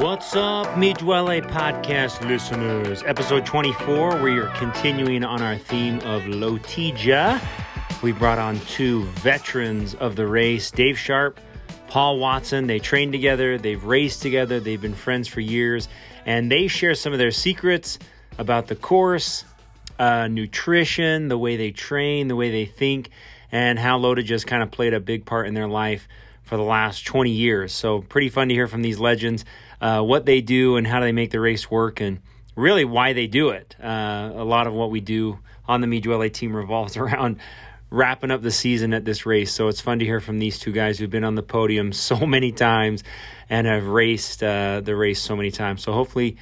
[0.00, 3.02] What's up, Mi Duele podcast listeners?
[3.04, 7.38] Episode 24, we are continuing on our theme of LoToJa.
[8.02, 11.38] We brought on two veterans of the race, Dave Sharp,
[11.86, 12.66] Paul Watson.
[12.66, 15.86] They trained together, they've raced together, they've been friends for years,
[16.24, 17.98] and they share some of their secrets
[18.38, 19.44] about the course,
[19.98, 23.10] uh, nutrition, the way they train, the way they think,
[23.52, 26.08] and how LoToJa kind of played a big part in their life
[26.42, 27.72] for the last 20 years.
[27.72, 29.44] So, pretty fun to hear from these legends
[29.80, 32.20] uh, what they do and how they make the race work and
[32.56, 33.76] really why they do it.
[33.82, 37.38] Uh, a lot of what we do on the Mi Duele team revolves around
[37.90, 39.52] wrapping up the season at this race.
[39.52, 42.26] So it's fun to hear from these two guys who've been on the podium so
[42.26, 43.02] many times
[43.48, 45.82] and have raced uh, the race so many times.
[45.82, 46.36] So hopefully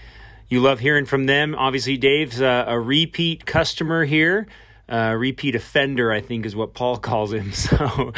[0.49, 1.55] you love hearing from them.
[1.55, 4.47] Obviously, Dave's uh, a repeat customer here.
[4.91, 7.53] Uh, repeat offender, I think, is what Paul calls him.
[7.53, 8.13] So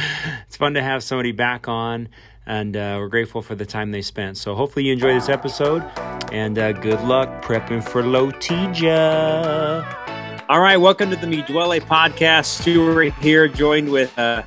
[0.47, 2.09] it's fun to have somebody back on
[2.47, 4.37] and uh, we're grateful for the time they spent.
[4.37, 5.83] So hopefully you enjoy this episode,
[6.33, 9.85] and uh, good luck prepping for LoToJa.
[10.49, 12.47] All right, welcome to the Mi Duele podcast.
[12.47, 14.43] Stuart here, joined with uh,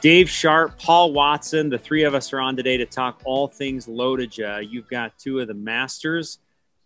[0.00, 1.68] Dave Sharp, Paul Watson.
[1.68, 4.68] The three of us are on today to talk all things LoToJa.
[4.68, 6.38] You've got two of the masters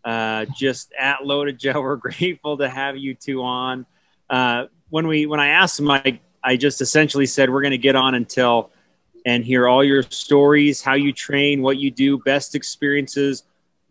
[0.04, 1.74] uh, just at LoToJa.
[1.82, 3.84] We're grateful to have you two on.
[4.30, 7.96] Uh, when we when I asked I I just essentially said we're going to get
[7.96, 8.70] on until–
[9.26, 13.44] and hear all your stories, how you train, what you do, best experiences,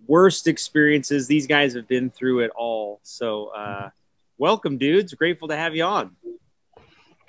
[0.07, 1.27] worst experiences.
[1.27, 2.99] These guys have been through it all.
[3.03, 3.89] So, uh,
[4.37, 5.13] welcome, dudes.
[5.13, 6.15] Grateful to have you on.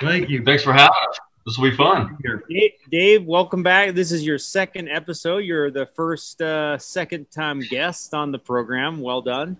[0.00, 0.42] Thank you.
[0.44, 1.18] Thanks for having us.
[1.46, 2.16] This will be fun.
[2.48, 3.94] Dave, Dave, welcome back.
[3.94, 5.38] This is your second episode.
[5.38, 9.00] You're the first uh, second time guest on the program.
[9.00, 9.56] Well done.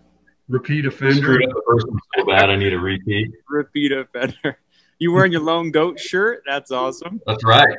[0.49, 1.39] Repeat offender.
[1.39, 3.33] The first so bad I need a repeat.
[3.49, 4.59] Repeat offender.
[4.99, 6.45] You wearing your lone goat shirt?
[6.47, 7.21] That's awesome.
[7.27, 7.77] That's right.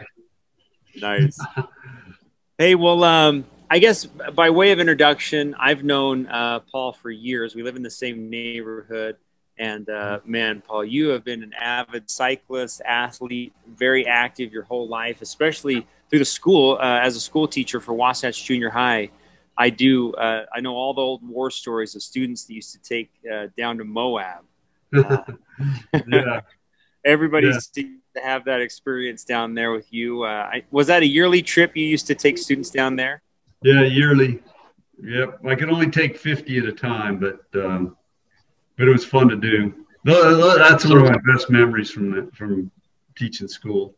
[1.02, 1.40] Nice.
[2.58, 7.56] hey, well, um, I guess by way of introduction, I've known uh, Paul for years.
[7.56, 9.18] We live in the same neighborhood.
[9.58, 14.88] And uh, man, Paul, you have been an avid cyclist, athlete, very active your whole
[14.88, 19.10] life, especially through the school uh, as a school teacher for Wasatch Junior High.
[19.58, 20.14] I do.
[20.14, 23.48] Uh, I know all the old war stories of students that used to take uh,
[23.56, 24.44] down to Moab.
[24.94, 26.42] yeah.
[27.06, 27.84] Everybody's yeah
[28.16, 30.24] to have that experience down there with you.
[30.24, 33.22] Uh, I, was that a yearly trip you used to take students down there?
[33.62, 34.42] Yeah, yearly.
[35.02, 35.40] Yep.
[35.46, 37.98] I could only take 50 at a time, but um,
[38.78, 39.74] but it was fun to do.
[40.04, 42.72] That's one of my best memories from the, from
[43.16, 43.96] teaching school.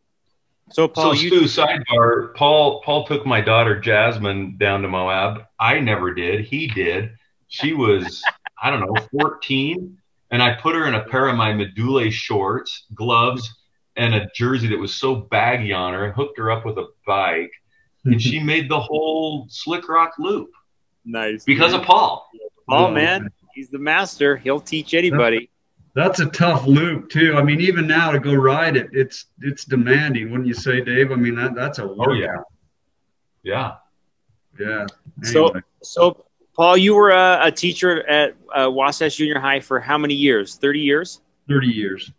[0.71, 1.47] So, Paul, so you...
[1.47, 2.33] Stu, sidebar.
[2.35, 5.45] Paul Paul took my daughter Jasmine down to Moab.
[5.59, 6.45] I never did.
[6.45, 7.11] He did.
[7.47, 8.23] She was
[8.61, 9.97] I don't know 14,
[10.31, 13.53] and I put her in a pair of my Mi Duele shorts, gloves,
[13.95, 16.87] and a jersey that was so baggy on her, and hooked her up with a
[17.05, 17.51] bike,
[18.05, 20.49] and she made the whole Slick Rock loop.
[21.05, 21.43] Nice.
[21.43, 22.29] Because of Paul.
[22.67, 24.37] Paul, man, he's the master.
[24.37, 25.49] He'll teach anybody.
[25.93, 27.35] That's a tough loop too.
[27.37, 31.11] I mean, even now to go ride it, it's it's demanding, wouldn't you say, Dave?
[31.11, 32.09] I mean, that that's a oh, workout.
[32.09, 32.41] Oh yeah.
[33.43, 33.75] Yeah.
[34.59, 34.85] Yeah.
[35.23, 35.31] Anyway.
[35.31, 36.25] So so
[36.55, 40.55] Paul, you were a, a teacher at uh, Wasatch Junior High for how many years?
[40.55, 41.21] Thirty years.
[41.47, 42.11] Thirty years.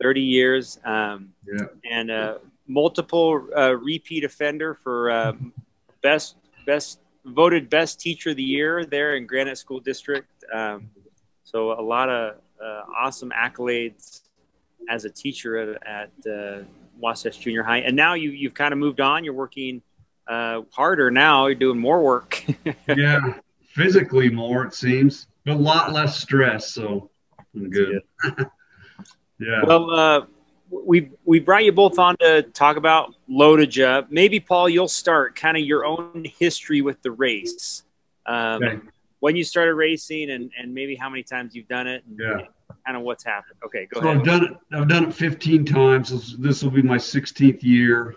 [0.00, 0.78] 30 years.
[0.84, 1.66] Um, yeah.
[1.90, 5.32] And uh, multiple uh, repeat offender for uh,
[6.02, 10.28] best best voted best teacher of the year there in Granite School District.
[10.52, 10.90] Um,
[11.44, 14.22] so a lot of uh, awesome accolades
[14.88, 16.62] as a teacher at, at uh,
[16.98, 17.78] Wasatch Junior High.
[17.78, 19.24] And now you you've kind of moved on.
[19.24, 19.82] You're working
[20.28, 21.46] uh, harder now.
[21.46, 22.44] You're doing more work.
[22.88, 23.34] yeah,
[23.76, 26.72] physically more it seems, but a lot less stress.
[26.72, 27.10] So
[27.54, 28.00] I'm good.
[29.38, 29.64] Yeah.
[29.66, 30.26] Well, uh,
[30.70, 34.06] we we brought you both on to talk about LoToJa.
[34.08, 37.82] Maybe Paul, you'll start kind of your own history with the race.
[38.24, 38.78] Um, okay.
[39.20, 42.02] When you started racing, and and maybe how many times you've done it.
[42.06, 42.46] And, yeah.
[42.86, 43.58] Kind of what's happened.
[43.66, 44.20] Okay, go so ahead.
[44.20, 44.56] I've done it.
[44.72, 46.08] I've done it 15 times.
[46.08, 48.16] This, this will be my 16th year.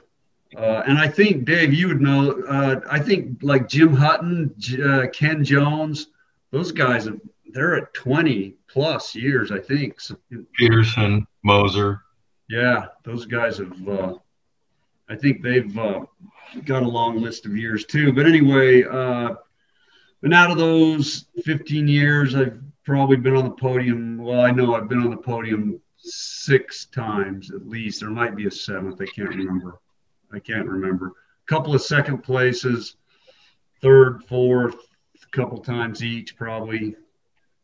[0.55, 2.41] Uh, and I think Dave, you would know.
[2.47, 6.07] Uh, I think like Jim Hutton, uh, Ken Jones,
[6.51, 7.07] those guys,
[7.51, 10.01] they're at 20 plus years, I think.
[10.01, 10.17] So,
[10.53, 12.01] Peterson, Moser.
[12.49, 13.87] Yeah, those guys have.
[13.87, 14.15] Uh,
[15.07, 16.01] I think they've uh,
[16.65, 18.11] got a long list of years too.
[18.11, 19.35] But anyway, uh,
[20.23, 24.17] and out of those 15 years, I've probably been on the podium.
[24.17, 27.99] Well, I know I've been on the podium six times at least.
[27.99, 28.99] There might be a seventh.
[29.01, 29.79] I can't remember.
[30.33, 31.07] I can't remember.
[31.07, 32.95] A couple of second places,
[33.81, 36.95] third, fourth, a couple times each, probably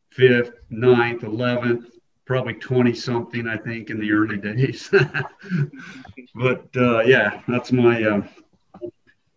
[0.10, 1.90] fifth, ninth, eleventh,
[2.26, 4.90] probably twenty something, I think, in the early days.
[6.36, 8.22] but uh, yeah, that's my uh,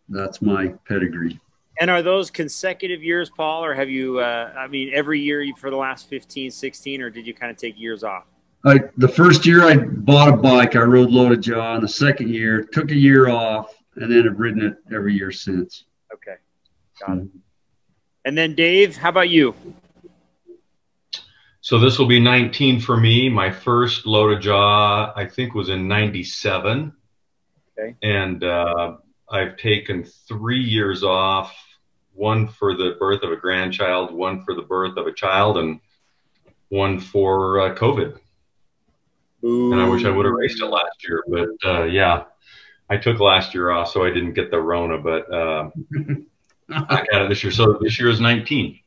[0.08, 1.40] that's my pedigree.
[1.80, 5.70] And are those consecutive years, Paul, or have you, uh, I mean, every year for
[5.70, 8.24] the last 15, 16, or did you kind of take years off?
[8.64, 11.76] I, the first year I bought a bike, I rode LoToJa.
[11.76, 15.30] And the second year, took a year off, and then have ridden it every year
[15.30, 15.84] since.
[16.12, 16.36] Okay,
[17.00, 17.28] got it.
[18.24, 19.54] And then Dave, how about you?
[21.60, 23.28] So this will be 19 for me.
[23.28, 26.92] My first LoToJa, I think, was in 97.
[27.78, 27.94] Okay.
[28.02, 28.96] And uh,
[29.30, 31.54] I've taken three years off
[32.14, 35.80] one for the birth of a grandchild, one for the birth of a child, and
[36.68, 38.18] one for uh, COVID.
[39.44, 39.72] Ooh.
[39.72, 42.24] And I wish I would have raced it last year, but uh, yeah,
[42.90, 45.70] I took last year off, so I didn't get the Rona, but uh,
[46.70, 47.52] I got it this year.
[47.52, 48.78] So this year is 19.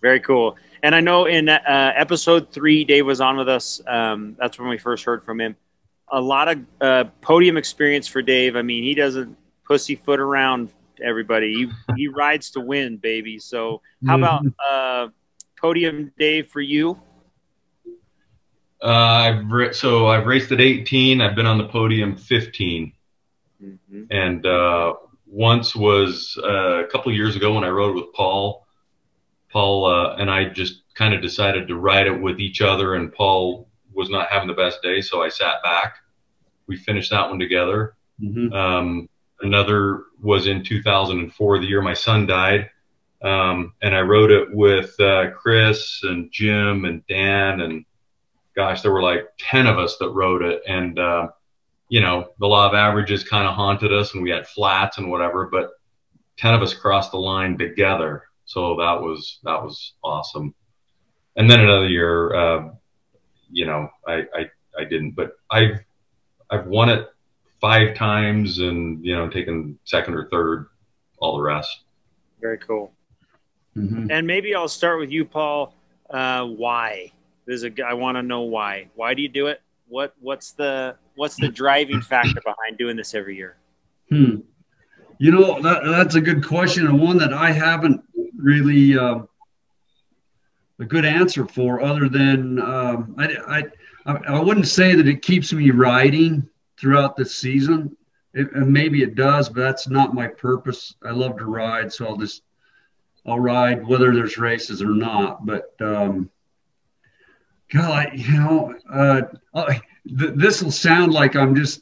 [0.00, 0.56] Very cool.
[0.82, 3.80] And I know in uh, episode three, Dave was on with us.
[3.86, 5.56] Um, that's when we first heard from him.
[6.08, 8.56] A lot of uh, podium experience for Dave.
[8.56, 10.72] I mean, he doesn't pussyfoot around
[11.02, 11.54] everybody.
[11.54, 13.38] He, he rides to win, baby.
[13.38, 15.08] So, how about mm-hmm.
[15.08, 15.08] uh,
[15.60, 17.00] podium, Dave, for you?
[18.82, 21.20] Uh, I've ra- so I've raced at 18.
[21.20, 22.92] I've been on the podium 15,
[23.62, 24.02] mm-hmm.
[24.10, 24.94] and uh,
[25.26, 28.66] once was uh, a couple years ago when I rode with Paul.
[29.50, 33.12] Paul uh, and I just kind of decided to ride it with each other, and
[33.12, 35.96] Paul was not having the best day, so I sat back.
[36.66, 37.94] We finished that one together.
[38.20, 38.52] Mm-hmm.
[38.52, 39.08] Um,
[39.42, 42.70] Another was in 2004, the year my son died.
[43.22, 47.84] Um, and I rode it with uh, Chris and Jim and Dan and
[48.54, 50.62] gosh, there were like 10 of us that rode it.
[50.66, 51.28] And, uh,
[51.88, 55.10] you know, the law of averages kind of haunted us and we had flats and
[55.10, 55.70] whatever, but
[56.38, 58.24] 10 of us crossed the line together.
[58.44, 60.54] So that was, that was awesome.
[61.36, 62.70] And then another year, uh,
[63.50, 65.80] you know, I, I, I didn't, but I've,
[66.50, 67.08] I've won it
[67.62, 70.66] five times and you know taken second or third
[71.18, 71.84] all the rest
[72.40, 72.92] very cool
[73.76, 74.10] mm-hmm.
[74.10, 75.72] and maybe i'll start with you paul
[76.10, 77.10] uh, why
[77.46, 80.96] there's a i want to know why why do you do it what what's the
[81.16, 83.56] what's the driving factor behind doing this every year
[84.10, 84.36] hmm
[85.18, 88.02] you know that, that's a good question and one that i haven't
[88.36, 89.20] really uh,
[90.80, 93.62] a good answer for other than um, I,
[94.06, 96.48] I i wouldn't say that it keeps me riding
[96.82, 97.96] throughout the season.
[98.34, 100.94] It, and maybe it does, but that's not my purpose.
[101.04, 102.42] I love to ride, so I'll just
[103.24, 105.46] I'll ride whether there's races or not.
[105.46, 106.30] But um,
[107.72, 109.22] God, you know, uh,
[110.06, 111.80] th- this will sound like I'm just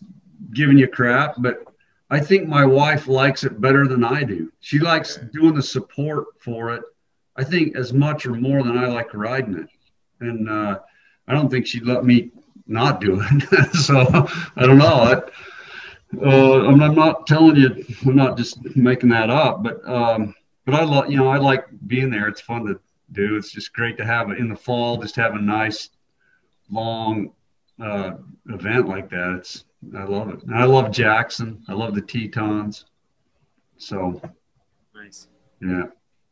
[0.52, 1.64] giving you crap, but
[2.10, 4.52] I think my wife likes it better than I do.
[4.60, 6.82] She likes doing the support for it.
[7.36, 9.68] I think as much or more than I like riding it,
[10.20, 10.80] and uh,
[11.26, 12.30] I don't think she'd let me
[12.66, 13.74] not do it.
[13.74, 14.00] so
[14.56, 14.86] I don't know.
[14.86, 15.14] I,
[16.20, 17.84] uh, I'm, I'm, not telling you.
[18.04, 19.62] I'm not just making that up.
[19.62, 20.34] But um,
[20.64, 22.26] but I love you know I like being there.
[22.26, 22.80] It's fun to
[23.12, 23.36] do.
[23.36, 24.96] It's just great to have it in the fall.
[24.98, 25.90] Just have a nice
[26.70, 27.32] long
[27.82, 28.12] uh,
[28.48, 29.36] event like that.
[29.38, 29.64] It's
[29.96, 30.42] I love it.
[30.42, 31.64] And I love Jackson.
[31.68, 32.84] I love the Tetons.
[33.78, 34.20] So
[34.94, 35.28] nice.
[35.60, 35.84] Yeah.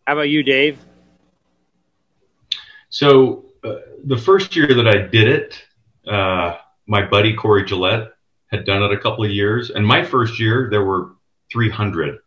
[0.06, 0.78] How about you, Dave?
[2.90, 5.62] So uh, the first year that I did it,
[6.06, 8.12] uh, my buddy Corey Gillette
[8.50, 11.12] had done it a couple of years, and my first year there were
[11.52, 12.18] 300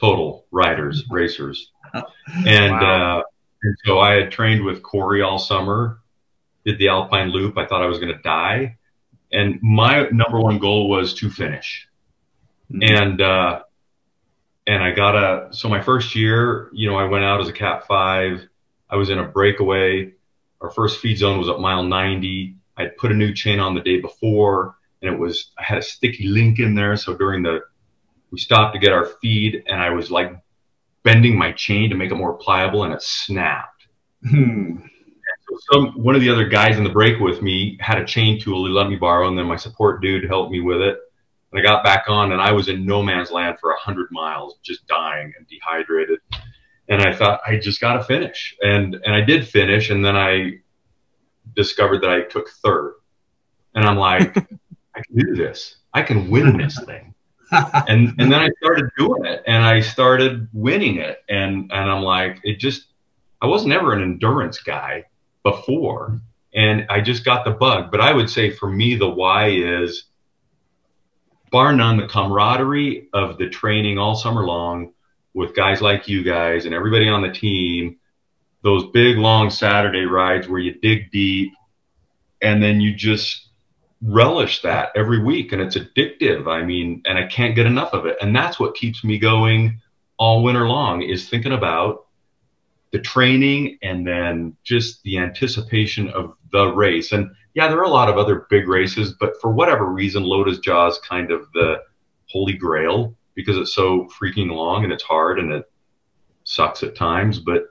[0.00, 1.70] total riders, racers,
[2.46, 3.23] and wow.
[3.64, 6.00] And so I had trained with Corey all summer,
[6.66, 7.56] did the Alpine Loop.
[7.56, 8.76] I thought I was going to die,
[9.32, 11.88] and my number one goal was to finish,
[12.70, 12.94] mm-hmm.
[12.94, 13.62] and uh,
[14.66, 17.52] and I got a so my first year, you know, I went out as a
[17.52, 18.46] Cat Five.
[18.90, 20.12] I was in a breakaway.
[20.60, 22.56] Our first feed zone was at mile 90.
[22.76, 25.82] I'd put a new chain on the day before, and it was I had a
[25.82, 26.96] sticky link in there.
[26.96, 27.60] So during the
[28.30, 30.36] we stopped to get our feed, and I was like
[31.04, 33.86] bending my chain to make it more pliable, and it snapped.
[34.28, 34.78] Hmm.
[35.48, 38.40] So some one of the other guys in the break with me had a chain
[38.40, 40.98] tool he let me borrow, and then my support dude helped me with it.
[41.52, 44.08] And I got back on, and I was in no man's land for a hundred
[44.10, 46.18] miles, just dying and dehydrated.
[46.88, 50.16] And I thought I just got to finish, and and I did finish, and then
[50.16, 50.58] I
[51.54, 52.94] discovered that I took third.
[53.74, 54.36] And I'm like,
[54.96, 55.76] I can do this.
[55.92, 57.13] I can win this thing.
[57.88, 61.22] and and then I started doing it and I started winning it.
[61.28, 62.86] And and I'm like, it just
[63.40, 65.04] I was never an endurance guy
[65.42, 66.20] before.
[66.54, 67.90] And I just got the bug.
[67.90, 70.04] But I would say for me the why is
[71.50, 74.92] bar none the camaraderie of the training all summer long
[75.34, 77.96] with guys like you guys and everybody on the team
[78.62, 81.52] those big long Saturday rides where you dig deep
[82.42, 83.50] and then you just
[84.04, 86.46] relish that every week and it's addictive.
[86.46, 88.16] I mean, and I can't get enough of it.
[88.20, 89.80] And that's what keeps me going
[90.18, 92.06] all winter long is thinking about
[92.92, 97.12] the training and then just the anticipation of the race.
[97.12, 100.90] And yeah, there are a lot of other big races, but for whatever reason, LoToJa
[100.90, 101.80] is kind of the
[102.26, 105.70] holy grail because it's so freaking long and it's hard and it
[106.44, 107.68] sucks at times, but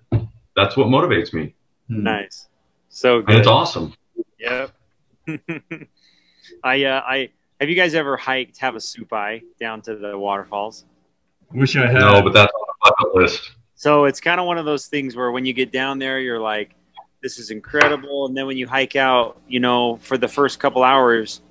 [0.56, 1.56] that's what motivates me.
[1.88, 2.48] Nice.
[2.90, 3.30] So good.
[3.30, 3.94] And it's awesome.
[4.40, 4.72] Yep.
[6.64, 10.86] I uh, I have you guys ever hiked Have a Havasupai down to the waterfalls?
[11.54, 12.00] Wish I had.
[12.00, 13.52] No, but that's on the bucket list.
[13.76, 16.40] So it's kind of one of those things where when you get down there, you're
[16.40, 16.76] like,
[17.22, 18.26] this is incredible.
[18.28, 21.42] And then when you hike out, you know, for the first couple hours,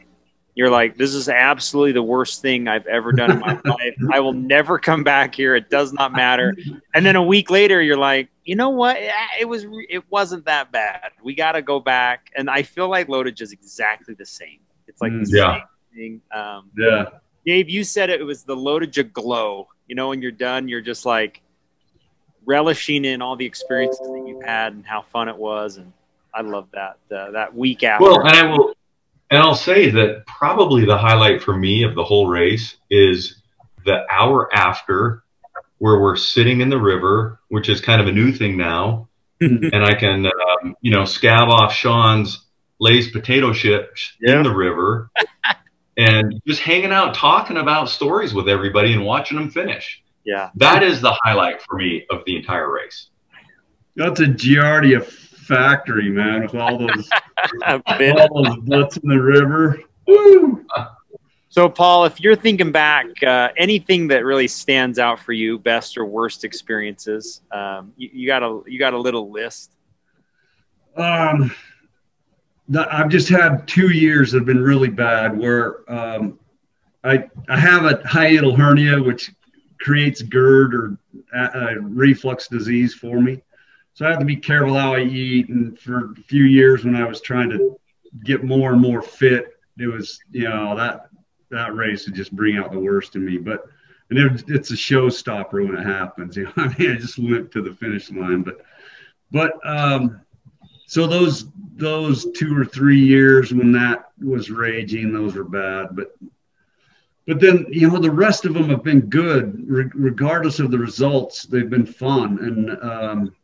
[0.55, 3.95] you're like, this is absolutely the worst thing I've ever done in my life.
[4.13, 5.57] I will never come back here.
[5.57, 6.55] It does not matter.
[6.95, 8.99] And then a week later, you're like, you know what?
[9.41, 11.13] It was, it wasn't that bad.
[11.25, 12.31] We got to go back.
[12.37, 14.61] And I feel like Lotus is exactly the same.
[15.03, 15.65] It's like mm, yeah.
[15.95, 16.21] thing.
[16.33, 17.05] Um, yeah.
[17.45, 19.69] Dave, you said it, it was the LoToJa glow.
[19.87, 21.43] You know, when you're done, you're just like
[22.45, 25.77] relishing in all the experiences that you've had and how fun it was.
[25.77, 25.93] And
[26.35, 28.05] I love that, uh, that week after.
[28.05, 28.75] Well, and I will,
[29.31, 33.43] and I'll say that probably the highlight for me of the whole race is
[33.85, 35.25] the hour after
[35.79, 39.09] where we're sitting in the river, which is kind of a new thing now.
[39.41, 42.42] and I can, um, you know, scab off Sean's
[42.83, 44.39] Lay's potato chips yeah.
[44.39, 45.09] in the river
[45.97, 50.03] and just hanging out, talking about stories with everybody and watching them finish.
[50.25, 50.51] Yeah.
[50.57, 53.11] That is the highlight for me of the entire race.
[53.95, 57.09] That's a Giardia factory, man, with all those,
[57.65, 59.81] all those butts in the river.
[60.09, 60.67] Woo!
[61.49, 65.99] So, Paul, if you're thinking back, uh, anything that really stands out for you, best
[65.99, 69.71] or worst experiences, um, you, you, got a you got a little list.
[70.97, 71.55] Um,
[72.77, 76.39] I've just had two years that have been really bad, where um,
[77.05, 79.31] I I have a hiatal hernia, which
[79.81, 80.99] creates GERD or
[81.35, 83.43] uh, reflux disease for me.
[83.95, 85.49] So I have to be careful how I eat.
[85.49, 87.79] And for a few years, when I was trying to
[88.25, 91.09] get more and more fit, it was you know that
[91.51, 93.39] that race would just bring out the worst in me.
[93.39, 93.67] But
[94.11, 96.37] and it, it's a showstopper when it happens.
[96.37, 98.43] You know, I mean, I just limped to the finish line.
[98.43, 98.65] But
[99.31, 100.21] but um,
[100.93, 101.47] so those
[101.77, 105.97] those two or three years when that was raging, those were bad.
[105.97, 106.15] But
[107.27, 110.77] but then you know the rest of them have been good, re- regardless of the
[110.77, 111.45] results.
[111.45, 113.35] They've been fun, and um,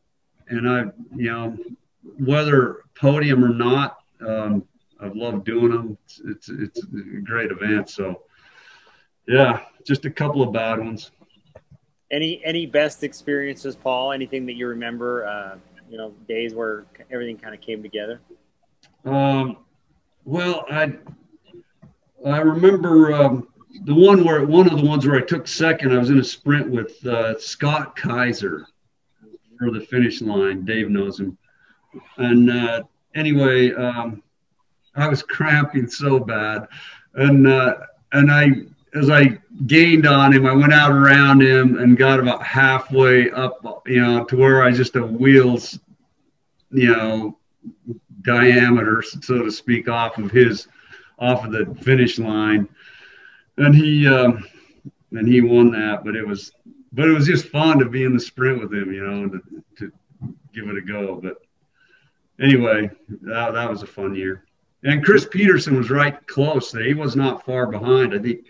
[0.50, 0.81] and I,
[1.17, 1.57] you know,
[2.19, 4.62] whether podium or not, um,
[5.00, 5.97] I've loved doing them.
[6.05, 7.88] It's, it's, it's a great event.
[7.88, 8.25] So,
[9.26, 11.12] yeah, just a couple of bad ones.
[12.11, 14.12] Any any best experiences, Paul?
[14.12, 15.26] Anything that you remember?
[15.26, 15.57] Uh,
[15.88, 18.21] you know, days where everything kind of came together.
[19.04, 19.59] Um,
[20.25, 20.95] well, I
[22.26, 23.49] I remember um,
[23.85, 25.92] the one where one of the ones where I took second.
[25.92, 28.66] I was in a sprint with uh, Scott Kaiser
[29.59, 30.64] for the finish line.
[30.64, 31.37] Dave knows him.
[32.16, 32.83] And uh,
[33.14, 34.23] anyway, um,
[34.95, 36.66] I was cramping so bad,
[37.14, 37.76] and uh,
[38.12, 38.50] and I
[38.95, 43.61] as I gained on him, I went out around him and got about halfway up,
[43.87, 45.78] you know, to where I just a wheels,
[46.71, 47.38] you know,
[48.23, 50.68] diameter, so to speak, off of his,
[51.18, 52.68] off of the finish line,
[53.57, 54.47] and he, um,
[55.12, 56.04] and he won that.
[56.04, 56.52] But it was
[56.92, 59.40] but it was just fun to be in the sprint with him, you know, to,
[59.76, 59.92] to
[60.54, 61.21] give it a go.
[61.23, 61.37] But
[62.40, 62.90] anyway,
[63.23, 64.45] that, that was a fun year.
[64.85, 66.73] And Chris Peterson was right close.
[66.73, 68.14] He was not far behind.
[68.14, 68.47] I think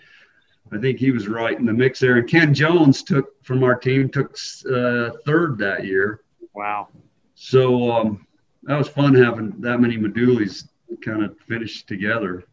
[0.72, 2.16] I think he was right in the mix there.
[2.16, 4.36] And Ken Jones took from our team took
[4.70, 6.22] uh, third that year.
[6.54, 6.88] Wow.
[7.34, 8.26] So um,
[8.64, 10.68] that was fun having that many Medulis
[11.04, 12.44] kind of finished together.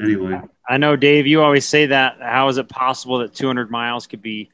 [0.00, 1.26] Anyway, I know Dave.
[1.26, 2.18] You always say that.
[2.20, 4.50] How is it possible that 200 miles could be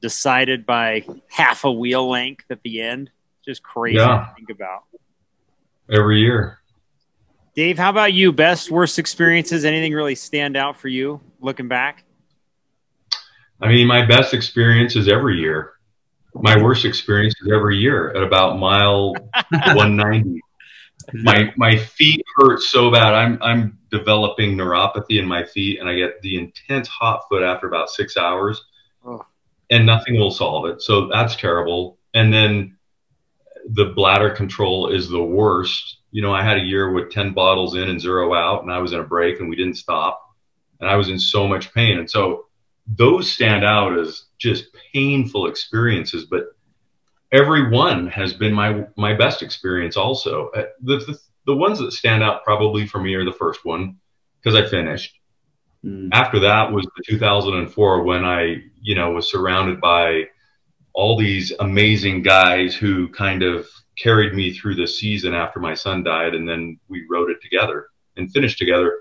[0.00, 3.10] decided by half a wheel length at the end.
[3.44, 4.06] Just crazy yeah.
[4.06, 4.84] to think about.
[5.90, 6.58] Every year.
[7.54, 8.30] Dave, how about you?
[8.32, 9.64] Best, worst experiences?
[9.64, 12.04] Anything really stand out for you looking back?
[13.60, 15.72] I mean, my best experience is every year.
[16.34, 19.12] My worst experience is every year at about mile
[19.50, 20.40] 190.
[21.12, 23.14] my my feet hurt so bad.
[23.14, 27.66] I'm I'm developing neuropathy in my feet, and I get the intense hot foot after
[27.66, 28.62] about six hours.
[29.04, 29.24] Oh
[29.70, 30.82] and nothing will solve it.
[30.82, 31.98] So that's terrible.
[32.14, 32.76] And then
[33.68, 35.98] the bladder control is the worst.
[36.10, 38.78] You know, I had a year with 10 bottles in and zero out, and I
[38.78, 40.22] was in a break and we didn't stop.
[40.80, 41.98] And I was in so much pain.
[41.98, 42.46] And so
[42.88, 46.44] those stand out as just painful experiences, but
[47.32, 50.48] every one has been my, my best experience also.
[50.50, 53.96] Uh, the, the, the ones that stand out probably for me are the first one
[54.40, 55.18] because I finished.
[55.84, 56.08] Mm.
[56.12, 60.24] After that was the 2004 when I, you know, was surrounded by
[60.92, 63.68] all these amazing guys who kind of
[63.98, 67.88] carried me through the season after my son died, and then we rode it together
[68.16, 69.00] and finished together.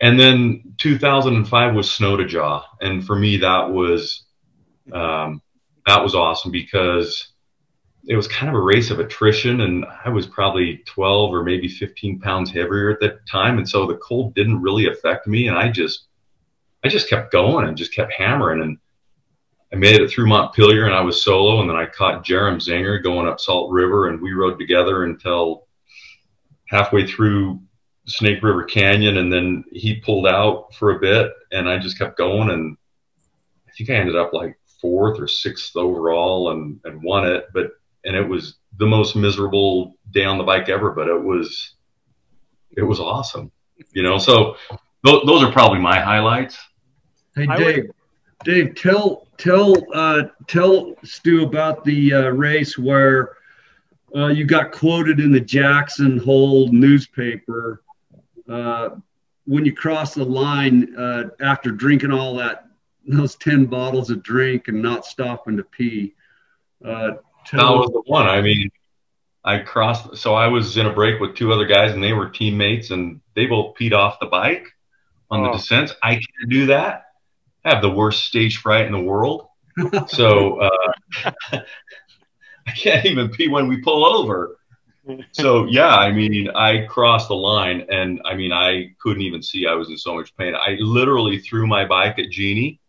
[0.00, 4.24] And then 2005 was Snow to Jaw, and for me that was
[4.92, 5.40] um,
[5.86, 7.32] that was awesome because
[8.04, 11.66] it was kind of a race of attrition, and I was probably 12 or maybe
[11.66, 15.56] 15 pounds heavier at that time, and so the cold didn't really affect me, and
[15.56, 16.06] I just
[16.84, 18.62] I just kept going and just kept hammering.
[18.62, 18.78] And
[19.72, 23.02] I made it through Montpelier and I was solo, and then I caught Jarom Zinger
[23.02, 25.66] going up Salt River, and we rode together until
[26.68, 27.60] halfway through
[28.06, 32.16] Snake River Canyon, and then he pulled out for a bit, and I just kept
[32.16, 32.76] going, and
[33.68, 37.72] I think I ended up like fourth or sixth overall, and and won it, but
[38.04, 41.74] and it was the most miserable day on the bike ever, but it was
[42.76, 43.50] it was awesome,
[43.92, 44.18] you know.
[44.18, 44.56] So
[45.04, 46.58] th- those are probably my highlights.
[47.34, 47.90] Hey Dave,
[48.44, 53.36] Dave, tell tell uh, tell Stu about the uh, race where
[54.14, 57.82] uh, you got quoted in the Jackson Hole newspaper
[58.48, 58.90] uh,
[59.44, 62.66] when you cross the line uh, after drinking all that
[63.06, 66.14] those ten bottles of drink and not stopping to pee.
[66.84, 67.12] Uh,
[67.52, 68.26] that was the one.
[68.26, 68.70] I mean,
[69.44, 70.16] I crossed.
[70.16, 73.20] So I was in a break with two other guys, and they were teammates, and
[73.34, 74.66] they both peed off the bike
[75.30, 75.44] on oh.
[75.44, 75.94] the descents.
[76.02, 77.04] I can't do that.
[77.64, 79.48] I have the worst stage fright in the world.
[80.08, 81.30] so uh,
[82.66, 84.55] I can't even pee when we pull over.
[85.32, 89.66] So yeah, I mean, I crossed the line, and I mean, I couldn't even see.
[89.66, 90.54] I was in so much pain.
[90.54, 92.80] I literally threw my bike at Jeannie,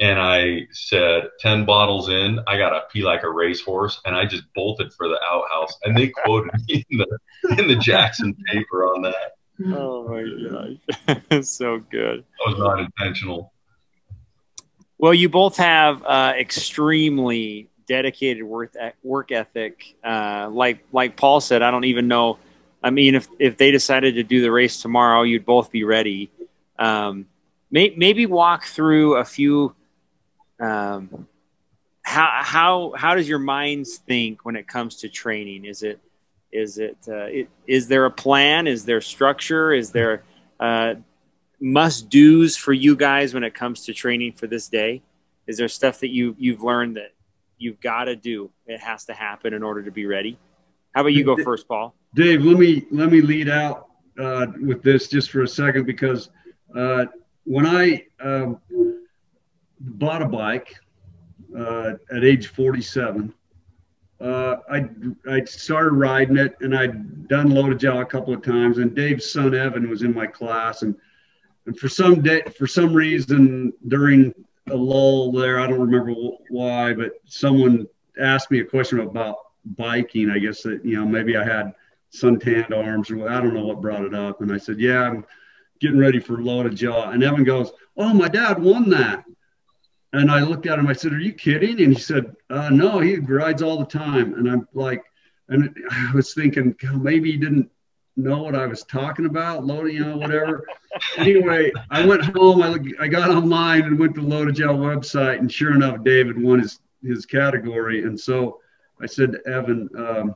[0.00, 4.00] and I said, 10 bottles in, I got to pee like a racehorse.
[4.04, 5.76] And I just bolted for the outhouse.
[5.82, 9.32] And they quoted me in the, in the Jackson paper on that.
[9.66, 11.42] Oh my gosh.
[11.46, 12.20] so good.
[12.20, 13.52] That was not intentional.
[14.98, 19.96] Well, you both have uh, extremely dedicated work work ethic.
[20.04, 22.38] Uh, like like Paul said, I don't even know.
[22.82, 26.30] I mean, if if they decided to do the race tomorrow, you'd both be ready.
[26.78, 27.26] Um,
[27.70, 29.74] may, maybe walk through a few.
[30.60, 31.26] Um,
[32.02, 35.64] how how how does your minds think when it comes to training?
[35.64, 35.98] Is it
[36.52, 38.66] is it, uh, it is there a plan?
[38.66, 39.72] Is there structure?
[39.72, 40.22] Is there
[40.60, 40.94] uh,
[41.60, 45.02] must do's for you guys when it comes to training for this day?
[45.46, 47.12] Is there stuff that you you've learned that
[47.58, 48.50] you've got to do?
[48.66, 50.38] It has to happen in order to be ready.
[50.94, 51.94] How about you go first, Paul?
[52.14, 56.30] Dave, let me let me lead out uh, with this just for a second because
[56.76, 57.04] uh,
[57.44, 58.60] when I um,
[59.80, 60.74] bought a bike
[61.56, 63.32] uh, at age 47,
[64.20, 64.88] uh, I
[65.30, 68.78] I started riding it and I'd done to Jaw a couple of times.
[68.78, 70.96] And Dave's son Evan was in my class and
[71.66, 74.34] and for some day, for some reason during
[74.70, 76.12] a lull there, I don't remember
[76.50, 77.86] why, but someone
[78.20, 80.30] asked me a question about biking.
[80.30, 81.74] I guess that you know maybe I had
[82.10, 85.24] suntanned arms or I don't know what brought it up, and I said, "Yeah, I'm
[85.80, 89.24] getting ready for to Jaw." And Evan goes, "Oh, my dad won that."
[90.12, 90.86] And I looked at him.
[90.86, 94.34] I said, "Are you kidding?" And he said, uh, "No, he rides all the time."
[94.34, 95.02] And I'm like,
[95.48, 97.70] and I was thinking, maybe he didn't
[98.18, 100.66] know what I was talking about, loading, you know, whatever.
[101.16, 102.62] anyway, I went home.
[102.62, 106.58] I, I got online and went to to Jaw website, and sure enough, David won
[106.58, 108.02] his his category.
[108.02, 108.60] And so
[109.00, 110.34] I said to Evan, um,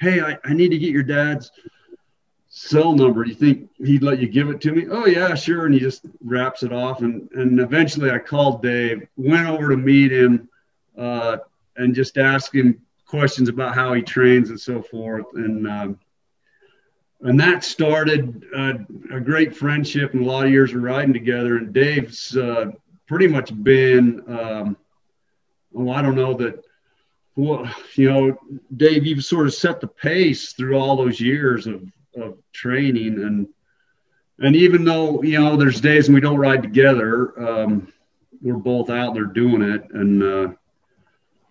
[0.00, 1.50] "Hey, I, I need to get your dad's
[2.48, 3.24] cell number.
[3.24, 5.66] Do you think he'd let you give it to me?" Oh yeah, sure.
[5.66, 7.02] And he just wraps it off.
[7.02, 10.48] And and eventually, I called Dave, went over to meet him,
[10.96, 11.38] uh,
[11.76, 15.26] and just asked him questions about how he trains and so forth.
[15.34, 15.98] And um,
[17.24, 18.74] and that started uh,
[19.10, 21.56] a great friendship and a lot of years of riding together.
[21.56, 22.66] And Dave's uh,
[23.06, 24.76] pretty much been, um,
[25.72, 26.62] well, I don't know that,
[27.34, 28.38] well, you know,
[28.76, 31.82] Dave, you've sort of set the pace through all those years of,
[32.14, 33.22] of training.
[33.22, 33.48] And,
[34.40, 37.90] and even though, you know, there's days when we don't ride together, um,
[38.42, 39.82] we're both out there doing it.
[39.92, 40.48] And, uh,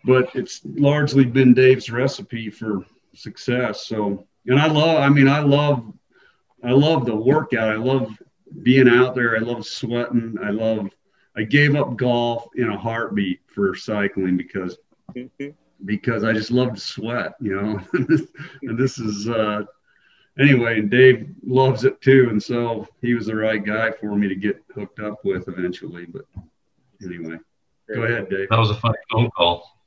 [0.06, 3.88] but it's largely been Dave's recipe for success.
[3.88, 5.92] So, and I love, I mean, I love,
[6.64, 7.70] I love the workout.
[7.70, 8.18] I love
[8.62, 9.36] being out there.
[9.36, 10.38] I love sweating.
[10.44, 10.90] I love,
[11.36, 14.78] I gave up golf in a heartbeat for cycling because,
[15.86, 17.80] because I just love to sweat, you know,
[18.64, 19.64] and this is, uh,
[20.40, 22.28] anyway, and Dave loves it too.
[22.30, 26.06] And so he was the right guy for me to get hooked up with eventually.
[26.06, 26.26] But
[27.02, 27.38] anyway,
[27.94, 28.50] go ahead, Dave.
[28.50, 29.70] That was a funny phone call.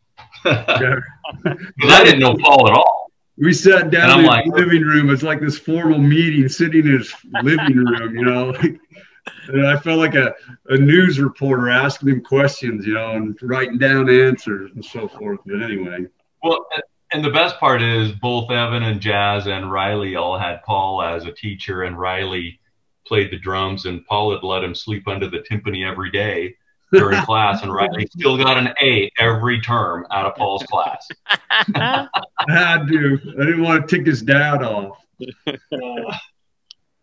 [0.42, 3.05] Because I didn't know Paul at all
[3.38, 5.10] we sat down in like, the living room.
[5.10, 8.54] It's like this formal meeting, sitting in his living room, you know.
[9.48, 10.34] and I felt like a,
[10.68, 15.40] a news reporter asking him questions, you know, and writing down answers and so forth.
[15.44, 16.06] But anyway.
[16.42, 16.66] Well,
[17.12, 21.24] and the best part is both Evan and Jazz and Riley all had Paul as
[21.24, 22.58] a teacher, and Riley
[23.06, 26.56] played the drums, and Paul had let him sleep under the timpani every day
[26.92, 31.06] during class, and right he still got an A every term out of Paul's class.
[31.74, 33.18] I do.
[33.38, 34.98] I didn't want to tick his dad off.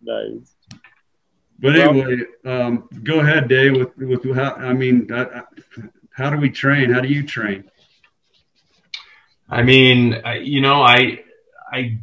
[0.02, 0.56] nice.
[1.60, 3.78] But anyway, um, go ahead, Dave.
[3.78, 5.08] With with how I mean,
[6.12, 6.92] how do we train?
[6.92, 7.66] How do you train?
[9.50, 11.24] I mean, you know, I
[11.72, 12.00] I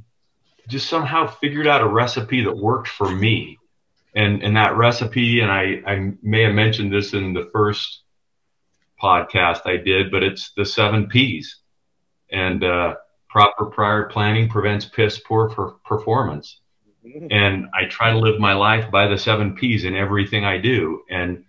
[0.69, 3.59] just somehow figured out a recipe that worked for me,
[4.15, 8.03] and and that recipe, and I I may have mentioned this in the first
[9.03, 11.61] podcast I did, but it's the seven P's,
[12.31, 12.97] and uh,
[13.29, 16.61] proper prior planning prevents piss poor for performance.
[17.07, 17.29] Mm-hmm.
[17.31, 21.03] And I try to live my life by the seven P's in everything I do,
[21.09, 21.45] and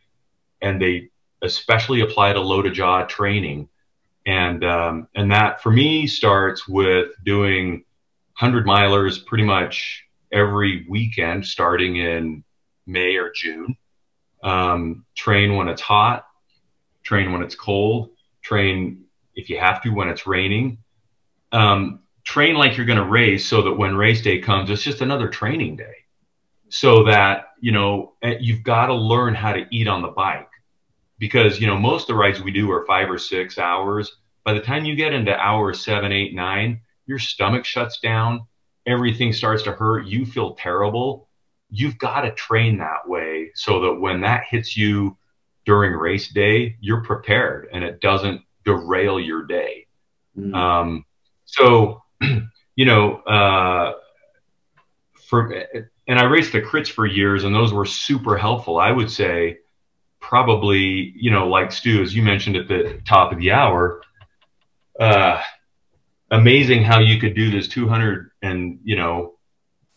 [0.61, 1.09] and they
[1.41, 3.67] especially apply to LoToJa training
[4.25, 7.83] and um, and that for me starts with doing
[8.33, 12.43] hundred milers pretty much every weekend, starting in
[12.85, 13.75] May or June.
[14.43, 16.25] Um, train when it's hot,
[17.03, 18.09] train when it's cold,
[18.41, 20.79] train if you have to when it's raining.
[21.51, 25.01] Um, train like you're going to race, so that when race day comes, it's just
[25.01, 25.95] another training day.
[26.69, 30.49] So that you know eh, you've got to learn how to eat on the bike
[31.19, 34.17] because you know most of the rides we do are five or six hours.
[34.43, 38.47] By the time you get into hour seven, eight, nine, your stomach shuts down,
[38.87, 41.29] everything starts to hurt, you feel terrible.
[41.71, 45.17] You've got to train that way so that when that hits you
[45.65, 49.87] during race day, you're prepared and it doesn't derail your day.
[50.37, 50.55] Mm.
[50.55, 51.05] Um,
[51.45, 52.03] so,
[52.75, 53.93] you know, uh,
[55.27, 55.65] for
[56.07, 58.77] and I raced the crits for years, and those were super helpful.
[58.77, 59.59] I would say
[60.19, 64.01] probably, you know, like Stu, as you mentioned at the top of the hour,
[64.99, 65.41] uh,
[66.29, 69.35] amazing how you could do this 200 and, you know,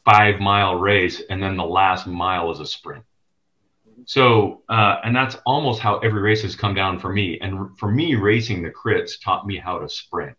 [0.05, 3.05] five mile race and then the last mile is a sprint.
[4.07, 7.39] So, uh, and that's almost how every race has come down for me.
[7.41, 10.37] And for me, racing the crits taught me how to sprint.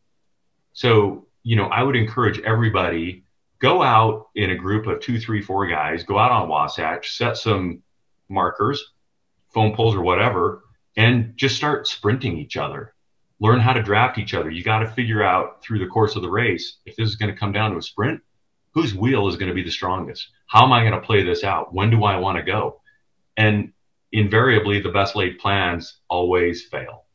[0.74, 3.24] So, you know, I would encourage everybody
[3.60, 7.38] go out in a group of two, three, four guys, go out on Wasatch, set
[7.38, 7.82] some
[8.30, 8.94] markers,
[9.54, 10.64] foam poles or whatever,
[10.98, 12.94] and just start sprinting each other.
[13.40, 14.50] Learn how to draft each other.
[14.50, 17.34] You got to figure out through the course of the race if this is going
[17.34, 18.22] to come down to a sprint,
[18.76, 20.28] whose wheel is going to be the strongest?
[20.48, 21.74] How am I going to play this out?
[21.74, 22.82] When do I want to go?
[23.38, 23.72] And
[24.12, 27.06] invariably, the best laid plans always fail.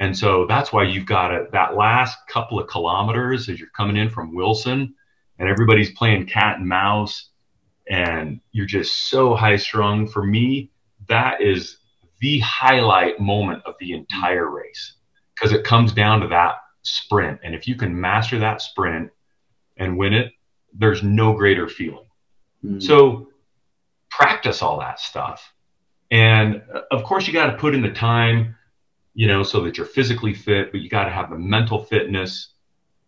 [0.00, 3.96] And so that's why you've got to, that last couple of kilometers as you're coming
[3.96, 4.94] in from Wilson
[5.38, 7.28] and everybody's playing cat and mouse
[7.88, 10.08] and you're just so high strung.
[10.08, 10.70] For me,
[11.08, 11.76] that is
[12.20, 14.94] the highlight moment of the entire race
[15.34, 17.40] because it comes down to that sprint.
[17.44, 19.10] And if you can master that sprint
[19.76, 20.32] and win it,
[20.74, 22.06] there's no greater feeling.
[22.64, 22.80] Mm-hmm.
[22.80, 23.28] So
[24.10, 25.52] practice all that stuff.
[26.10, 28.56] And uh, of course, you got to put in the time,
[29.14, 32.54] you know, so that you're physically fit, but you got to have the mental fitness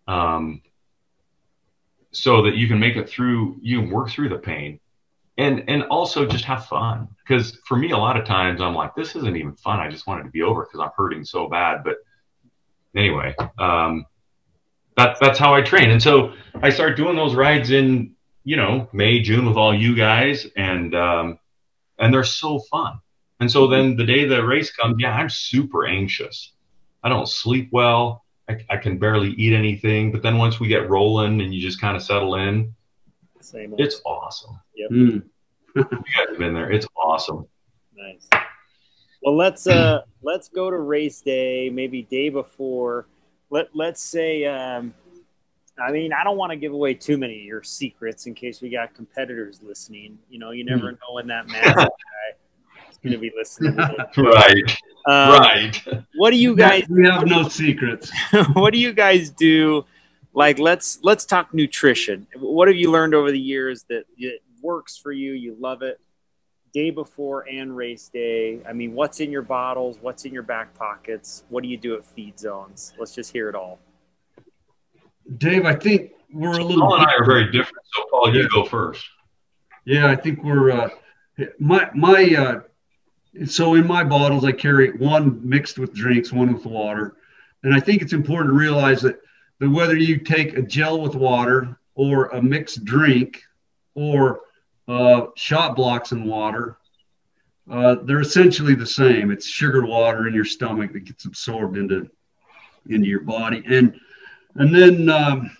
[0.06, 0.62] um,
[2.12, 4.80] so that you can make it through, you can work through the pain
[5.36, 8.94] and and also just have fun because for me a lot of times i'm like
[8.94, 11.48] this isn't even fun i just want it to be over because i'm hurting so
[11.48, 11.96] bad but
[12.94, 14.04] anyway um
[14.96, 18.88] that, that's how i train and so i start doing those rides in you know
[18.92, 21.38] may june with all you guys and um
[21.98, 22.98] and they're so fun
[23.40, 26.52] and so then the day the race comes yeah i'm super anxious
[27.02, 30.90] i don't sleep well I, I can barely eat anything but then once we get
[30.90, 32.74] rolling and you just kind of settle in
[33.44, 33.74] same.
[33.78, 34.58] It's awesome.
[34.74, 34.90] Yep.
[34.90, 35.22] Mm.
[35.76, 36.70] you guys have been there.
[36.70, 37.46] It's awesome.
[37.94, 38.28] Nice.
[39.22, 43.06] Well, let's uh let's go to race day, maybe day before.
[43.54, 44.92] Let let's say um
[45.78, 48.60] I mean, I don't want to give away too many of your secrets in case
[48.60, 50.18] we got competitors listening.
[50.28, 50.98] You know, you never mm.
[51.00, 53.76] know when that massive guy is going to be listening.
[54.16, 54.78] right.
[55.06, 55.82] Um, right.
[56.16, 56.84] What do you guys?
[56.88, 58.10] We have no secrets.
[58.54, 59.84] what do you guys do
[60.32, 64.96] like let's let's talk nutrition what have you learned over the years that it works
[64.96, 66.00] for you you love it
[66.74, 68.60] day before and race day.
[68.68, 69.96] I mean what's in your bottles?
[70.00, 71.44] What's in your back pockets?
[71.48, 72.92] What do you do at feed zones?
[72.98, 73.78] Let's just hear it all.
[75.38, 78.46] Dave i think we're a little paul and i are very different so paul you
[78.50, 79.06] go first.
[79.86, 80.90] Yeah i think we're uh
[81.58, 86.66] my my uh so in my bottles i carry one mixed with drinks one with
[86.66, 87.16] water.
[87.62, 89.20] And i think it's important to realize that
[89.60, 93.42] that whether you take a gel with water or a mixed drink
[93.94, 94.40] or
[94.88, 96.76] uh, shot blocks in water,
[97.70, 99.32] Uh, they're essentially the same.
[99.32, 102.10] It's sugar water in your stomach that gets absorbed into
[102.90, 103.98] into your body, and
[104.56, 105.50] and then um,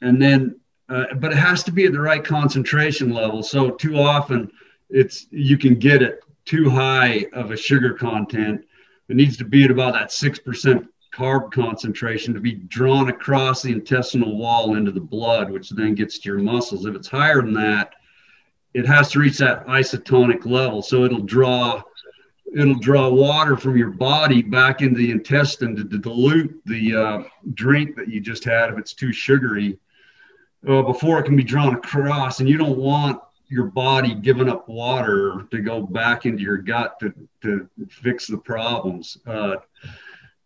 [0.00, 3.42] and then, uh, but it has to be at the right concentration level.
[3.42, 4.48] So too often,
[4.90, 8.64] it's you can get it too high of a sugar content.
[9.08, 13.60] It needs to be at about that six percent carb concentration to be drawn across
[13.62, 16.86] the intestinal wall into the blood, which then gets to your muscles.
[16.86, 17.94] If it's higher than that,
[18.78, 20.82] it has to reach that isotonic level.
[20.82, 21.82] So it'll draw
[22.56, 27.22] it'll draw water from your body back into the intestine to, to dilute the uh,
[27.52, 29.78] drink that you just had if it's too sugary
[30.66, 32.40] uh, before it can be drawn across.
[32.40, 36.98] And you don't want your body giving up water to go back into your gut
[37.00, 37.12] to,
[37.42, 39.18] to fix the problems.
[39.26, 39.56] Uh,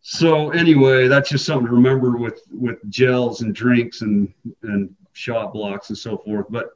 [0.00, 5.52] so anyway, that's just something to remember with with gels and drinks and and shot
[5.52, 6.46] blocks and so forth.
[6.50, 6.70] But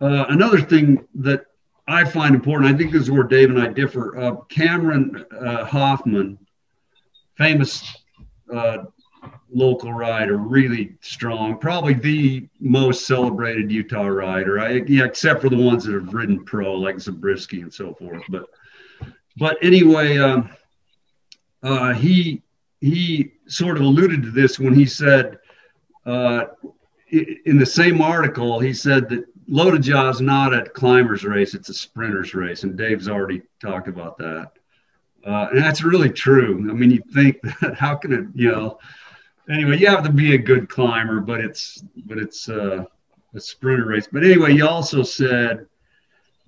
[0.00, 1.46] uh, another thing that
[1.88, 4.18] I find important, I think this is where Dave and I differ.
[4.18, 6.38] Uh, Cameron uh, Hoffman,
[7.36, 7.96] famous
[8.52, 8.78] uh,
[9.50, 14.60] local rider, really strong, probably the most celebrated Utah rider.
[14.60, 18.22] I, yeah, except for the ones that have ridden pro, like Zabriskie and so forth.
[18.28, 18.46] But
[19.36, 20.50] but anyway, um,
[21.62, 22.42] uh, he
[22.80, 25.38] he sort of alluded to this when he said
[26.04, 26.46] uh,
[27.10, 31.74] in the same article he said that LoToJa is not a climber's race it's a
[31.74, 34.52] sprinter's race and dave's already talked about that.
[35.24, 36.66] Uh, and that's really true.
[36.70, 38.78] I mean you think that how can it you know?
[39.48, 42.84] Anyway you have to be a good climber but it's but it's uh,
[43.34, 44.08] a sprinter race.
[44.10, 45.66] But anyway you also said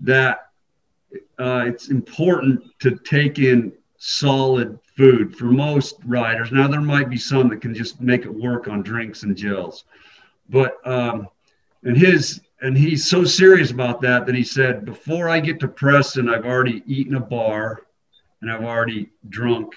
[0.00, 0.50] that
[1.38, 5.36] uh, it's important to take in solid food.
[5.36, 6.50] For most riders.
[6.50, 9.84] Now there might be some that can just make it work on drinks and gels,
[10.48, 11.28] but um,
[11.84, 15.68] and his and he's so serious about that that he said before I get to
[15.68, 17.82] Preston, I've already eaten a bar,
[18.40, 19.76] and I've already drunk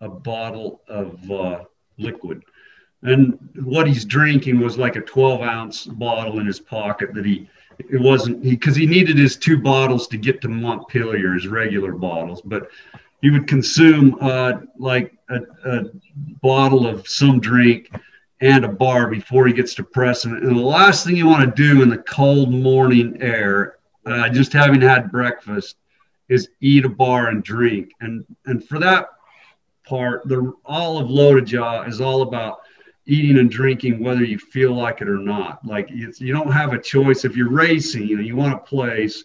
[0.00, 1.64] a bottle of uh,
[1.98, 2.42] liquid.
[3.02, 7.48] And what he's drinking was like a 12 ounce bottle in his pocket that he
[7.78, 11.92] it wasn't he because he needed his two bottles to get to Montpelier, his regular
[11.92, 12.70] bottles, but
[13.22, 15.84] he would consume uh, like a, a,
[16.42, 17.90] bottle of some drink
[18.42, 20.36] and a bar before he gets to Preston.
[20.36, 24.52] And the last thing you want to do in the cold morning air, uh, just
[24.52, 25.76] having had breakfast,
[26.28, 27.92] is eat a bar and drink.
[28.00, 29.08] And and for that
[29.86, 32.58] part, the all of LoToJa is all about
[33.06, 35.64] eating and drinking whether you feel like it or not.
[35.64, 39.24] Like you don't have a choice if you're racing and you want to place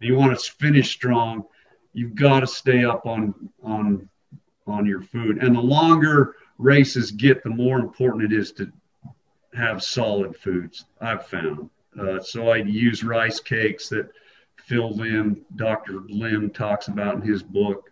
[0.00, 1.44] and you want to finish strong
[1.92, 4.08] you've got to stay up on on
[4.66, 5.42] on your food.
[5.42, 8.70] And the longer races get, the more important it is to
[9.54, 10.84] have solid foods.
[11.00, 11.70] I've found.
[11.98, 14.10] Uh, so I use rice cakes that
[14.56, 16.00] Phil Lim, Dr.
[16.08, 17.90] Lim talks about in his book.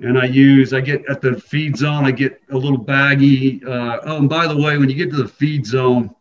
[0.00, 3.62] And I use, I get at the feed zone, I get a little baggy.
[3.64, 6.12] Uh, oh, and by the way, when you get to the feed zone,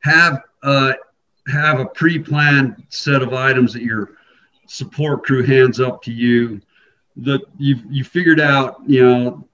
[0.00, 0.92] have uh,
[1.48, 4.12] have a pre-planned set of items that you're
[4.66, 6.60] support crew hands up to you
[7.16, 9.46] that you've you figured out you know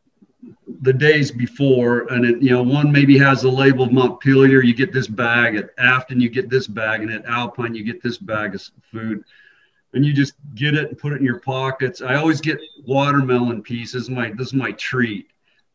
[0.81, 4.75] the days before and it you know one maybe has a label of montpelier you
[4.75, 8.17] get this bag at afton you get this bag and at alpine you get this
[8.19, 9.23] bag of food
[9.93, 13.63] and you just get it and put it in your pockets i always get watermelon
[13.63, 15.29] pieces my this is my treat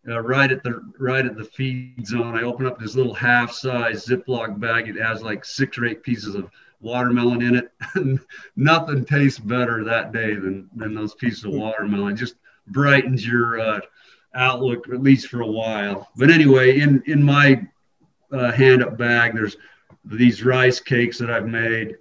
[0.07, 3.51] uh, right at the right at the feed zone i open up this little half
[3.51, 6.49] size ziploc bag it has like six or eight pieces of
[6.81, 7.71] watermelon in it.
[8.55, 12.13] Nothing tastes better that day than than those pieces of watermelon.
[12.13, 12.35] It just
[12.67, 13.79] brightens your uh,
[14.35, 16.09] outlook at least for a while.
[16.15, 17.65] But anyway, in in my
[18.31, 19.57] uh, hand up bag, there's
[20.03, 21.95] these rice cakes that I've made.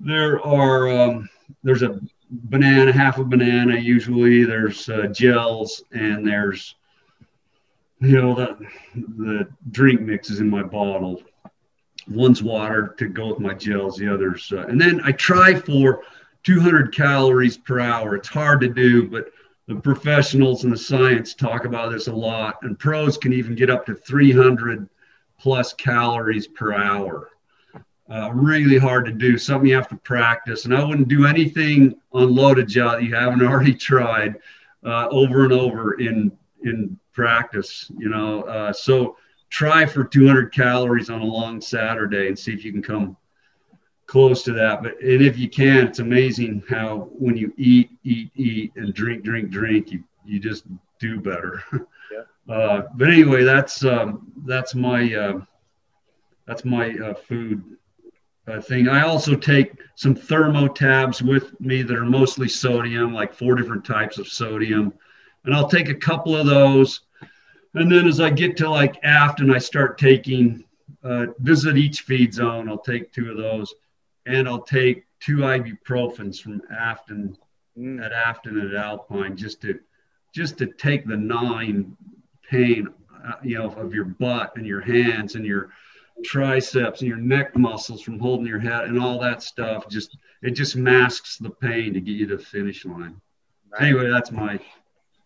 [0.00, 1.28] There are um,
[1.62, 2.00] there's a
[2.30, 4.44] banana, half a banana usually.
[4.44, 6.74] There's uh, gels and there's
[8.00, 8.58] you know the
[9.16, 11.22] the drink mixes in my bottle
[12.08, 14.52] one's water to go with my gels, the others.
[14.52, 16.02] Uh, and then I try for
[16.42, 18.14] 200 calories per hour.
[18.16, 19.30] It's hard to do, but
[19.66, 22.56] the professionals and the science talk about this a lot.
[22.62, 24.88] And pros can even get up to 300
[25.38, 27.30] plus calories per hour.
[28.10, 30.66] Uh, really hard to do, something you have to practice.
[30.66, 34.36] And I wouldn't do anything on LoToJa that you haven't already tried
[34.84, 36.30] uh, over and over in
[36.62, 37.90] in practice.
[37.96, 39.16] You know, uh, so
[39.48, 43.16] try for 200 calories on a long Saturday and see if you can come
[44.14, 44.80] close to that.
[44.80, 49.24] But and if you can, it's amazing how when you eat, eat, eat, and drink,
[49.24, 50.66] drink, drink, you you just
[51.00, 51.62] do better.
[51.72, 51.78] Yeah.
[52.46, 55.40] Uh, but anyway, that's um, that's my uh,
[56.46, 57.64] that's my uh, food
[58.46, 58.86] uh, thing.
[58.86, 63.82] I also take some thermo tabs with me that are mostly sodium, like four different
[63.82, 64.92] types of sodium.
[65.46, 67.00] And I'll take a couple of those.
[67.72, 70.64] And then as I get to like Afton I start taking,
[71.02, 72.68] uh, visit each feed zone.
[72.68, 73.74] I'll take two of those.
[74.26, 77.36] And I'll take two ibuprofens from Afton,
[77.78, 78.04] mm.
[78.04, 79.80] at Afton and at Alpine, just to,
[80.34, 81.96] just to take the gnawing
[82.48, 82.88] pain,
[83.26, 85.70] uh, you know, of your butt and your hands and your
[86.22, 89.88] triceps and your neck muscles from holding your head and all that stuff.
[89.88, 93.20] Just it just masks the pain to get you to the finish line.
[93.70, 93.82] Right.
[93.82, 94.58] Anyway, that's my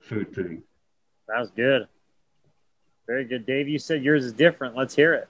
[0.00, 0.62] food thing.
[1.28, 1.88] That was good.
[3.06, 3.68] Very good, Dave.
[3.68, 4.76] You said yours is different.
[4.76, 5.28] Let's hear it.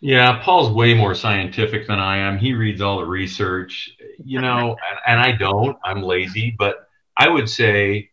[0.00, 2.38] Yeah, Paul's way more scientific than I am.
[2.38, 5.76] He reads all the research, you know, and, and I don't.
[5.84, 8.10] I'm lazy, but I would say,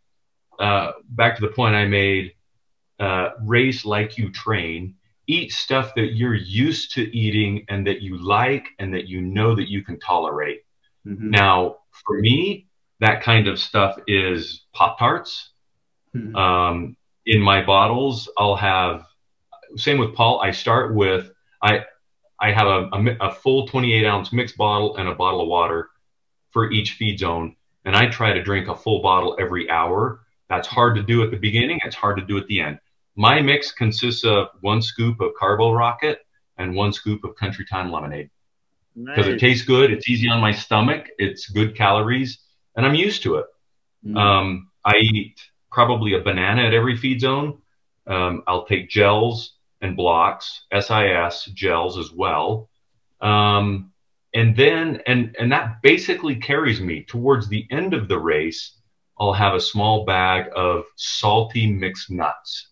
[0.59, 2.33] uh, back to the point I made,
[2.99, 4.95] uh, race like you train
[5.27, 9.55] eat stuff that you're used to eating and that you like and that you know
[9.55, 10.61] that you can tolerate.
[11.05, 11.31] Mm-hmm.
[11.31, 12.67] Now, for me,
[13.01, 15.51] that kind of stuff is Pop Tarts.
[16.15, 16.35] Mm-hmm.
[16.35, 19.05] Um, in my bottles, I'll have
[19.75, 20.39] same with Paul.
[20.39, 21.29] I start with
[21.61, 21.85] I
[22.39, 25.89] I have a, a, a full 28 ounce mixed bottle and a bottle of water
[26.51, 30.21] for each feed zone, and I try to drink a full bottle every hour.
[30.49, 31.79] That's hard to do at the beginning.
[31.83, 32.79] It's hard to do at the end.
[33.15, 36.17] My mix consists of one scoop of CarboRocket
[36.57, 38.29] and one scoop of Country Time lemonade
[38.95, 39.35] because nice.
[39.35, 39.91] it tastes good.
[39.91, 41.07] It's easy on my stomach.
[41.17, 42.39] It's good calories,
[42.75, 43.45] and I'm used to it.
[44.05, 44.17] Mm.
[44.17, 45.39] Um, I eat
[45.71, 47.59] probably a banana at every feed zone.
[48.05, 52.69] Um, I'll take gels and blocks, SIS gels as well.
[53.21, 53.91] Um,
[54.33, 58.77] and then, and, and that basically carries me towards the end of the race.
[59.19, 62.67] I'll have a small bag of salty mixed nuts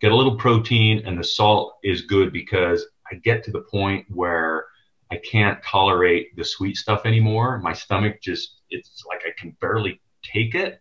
[0.00, 4.06] get a little protein, and the salt is good because I get to the point
[4.08, 4.66] where
[5.10, 7.58] I can't tolerate the sweet stuff anymore.
[7.58, 10.80] My stomach just, it's like I can barely take it.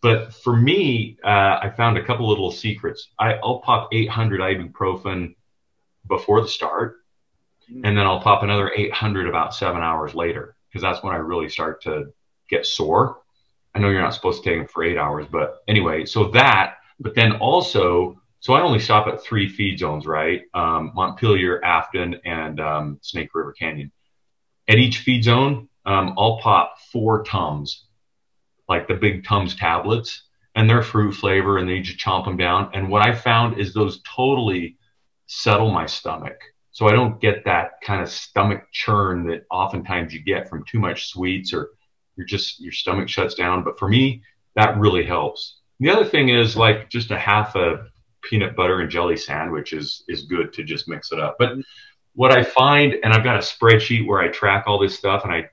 [0.00, 3.08] But for me, uh, I found a couple little secrets.
[3.18, 5.34] I, will pop 800 ibuprofen
[6.06, 6.98] before the start,
[7.68, 11.48] and then I'll pop another 800 about seven hours later because that's when I really
[11.48, 12.12] start to
[12.48, 13.18] get sore.
[13.74, 16.76] I know you're not supposed to take them for eight hours, but anyway, so that,
[17.00, 20.42] but then also so I only stop at three feed zones, right?
[20.54, 23.90] Um, Montpelier, Afton, and um, Snake River Canyon.
[24.68, 27.86] At each feed zone, um, I'll pop four Tums,
[28.68, 32.36] like the big Tums tablets, and they're fruit flavor, and then you just chomp them
[32.36, 32.70] down.
[32.74, 34.76] And what I found is those totally
[35.26, 36.40] settle my stomach.
[36.72, 40.78] So I don't get that kind of stomach churn that oftentimes you get from too
[40.78, 41.70] much sweets or
[42.16, 43.64] you're just your stomach shuts down.
[43.64, 44.22] But for me,
[44.54, 45.58] that really helps.
[45.80, 47.86] The other thing is like just a half a
[48.22, 51.36] peanut butter and jelly sandwich is is good to just mix it up.
[51.38, 51.52] But
[52.14, 55.32] what I find, and I've got a spreadsheet where I track all this stuff and
[55.32, 55.48] I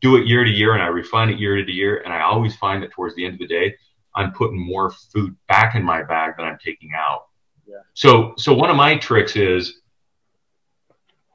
[0.00, 1.98] do it year to year and I refine it year to year.
[1.98, 3.74] And I always find that towards the end of the day,
[4.14, 7.26] I'm putting more food back in my bag than I'm taking out.
[7.66, 7.76] Yeah.
[7.94, 9.80] So, so one of my tricks is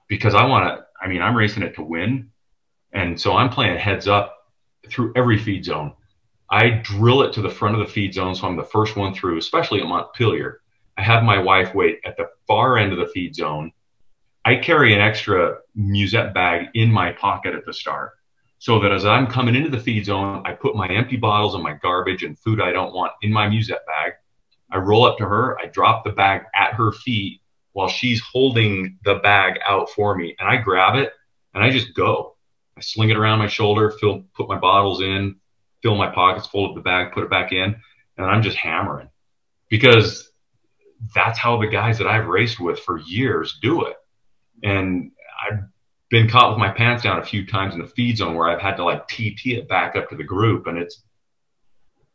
[0.08, 2.30] because I want to, I mean, I'm racing it to win.
[2.92, 4.38] And so I'm playing heads up
[4.90, 5.94] through every feed zone.
[6.50, 9.14] I drill it to the front of the feed zone, so I'm the first one
[9.14, 10.62] through, especially at Montpelier.
[10.98, 13.72] I have my wife wait at the far end of the feed zone.
[14.46, 18.12] I carry an extra musette bag in my pocket at the start
[18.64, 21.62] so that as I'm coming into the feed zone, I put my empty bottles and
[21.62, 24.14] my garbage and food I don't want in my musette bag.
[24.72, 27.42] I roll up to her, I drop the bag at her feet
[27.74, 31.12] while she's holding the bag out for me, and I grab it
[31.54, 32.38] and I just go.
[32.78, 35.36] I sling it around my shoulder, fill, put my bottles in,
[35.82, 37.76] fill my pockets, fold up the bag, put it back in,
[38.18, 39.10] and I'm just hammering
[39.68, 40.32] because
[41.14, 43.98] that's how the guys that I've raced with for years do it.
[44.64, 45.12] And
[45.46, 45.64] I've
[46.10, 48.62] been caught with my pants down a few times in the feed zone where I've
[48.62, 51.04] had to like TT it back up to the group, and it's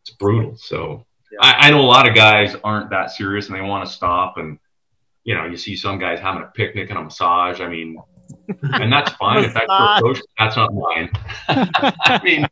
[0.03, 0.57] it's brutal.
[0.57, 1.39] So yeah.
[1.43, 4.39] I, I know a lot of guys aren't that serious and they want to stop
[4.39, 4.59] and
[5.29, 7.61] you know, you see some guys having a picnic and a massage.
[7.61, 7.99] I mean,
[8.63, 10.21] and that's fine if that's your approach.
[10.39, 11.11] That's not mine.
[11.49, 12.47] I mean,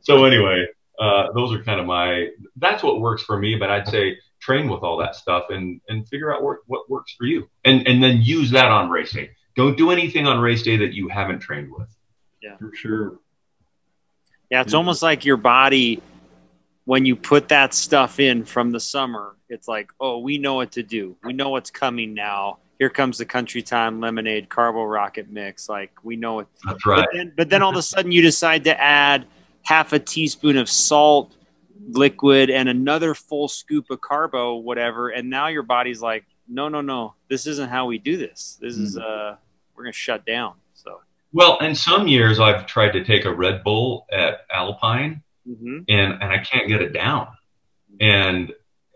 [0.00, 0.66] so anyway,
[0.98, 2.30] uh, those are kind of my.
[2.56, 3.54] That's what works for me.
[3.54, 7.14] But I'd say train with all that stuff and and figure out what, what works
[7.16, 9.30] for you, and and then use that on day.
[9.58, 11.88] Don't do anything on race day that you haven't trained with.
[12.40, 13.18] Yeah, for sure.
[14.52, 16.00] Yeah, it's almost like your body
[16.84, 19.34] when you put that stuff in from the summer.
[19.48, 21.16] It's like, oh, we know what to do.
[21.24, 26.14] We know what's coming now here comes the country time lemonade CarboRocket mix like we
[26.14, 28.80] know it that's right but then, but then all of a sudden you decide to
[28.80, 29.26] add
[29.64, 31.34] half a teaspoon of salt
[31.88, 36.80] liquid and another full scoop of carbo whatever and now your body's like no, no,
[36.80, 38.58] no, this isn't how we do this.
[38.60, 38.84] This mm-hmm.
[38.84, 39.36] is uh,
[39.78, 40.54] we're gonna shut down.
[40.74, 41.00] So
[41.32, 45.78] well, in some years I've tried to take a Red Bull at Alpine, mm-hmm.
[45.88, 47.28] and and I can't get it down,
[48.00, 48.52] and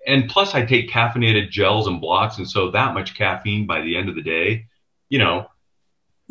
[0.07, 3.97] and plus I take caffeinated gels and blocks, and so that much caffeine by the
[3.97, 4.67] end of the day,
[5.09, 5.47] you know,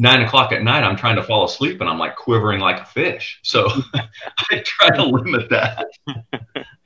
[0.01, 2.85] nine o'clock at night, I'm trying to fall asleep and I'm like quivering like a
[2.85, 3.39] fish.
[3.43, 5.85] So I try to limit that.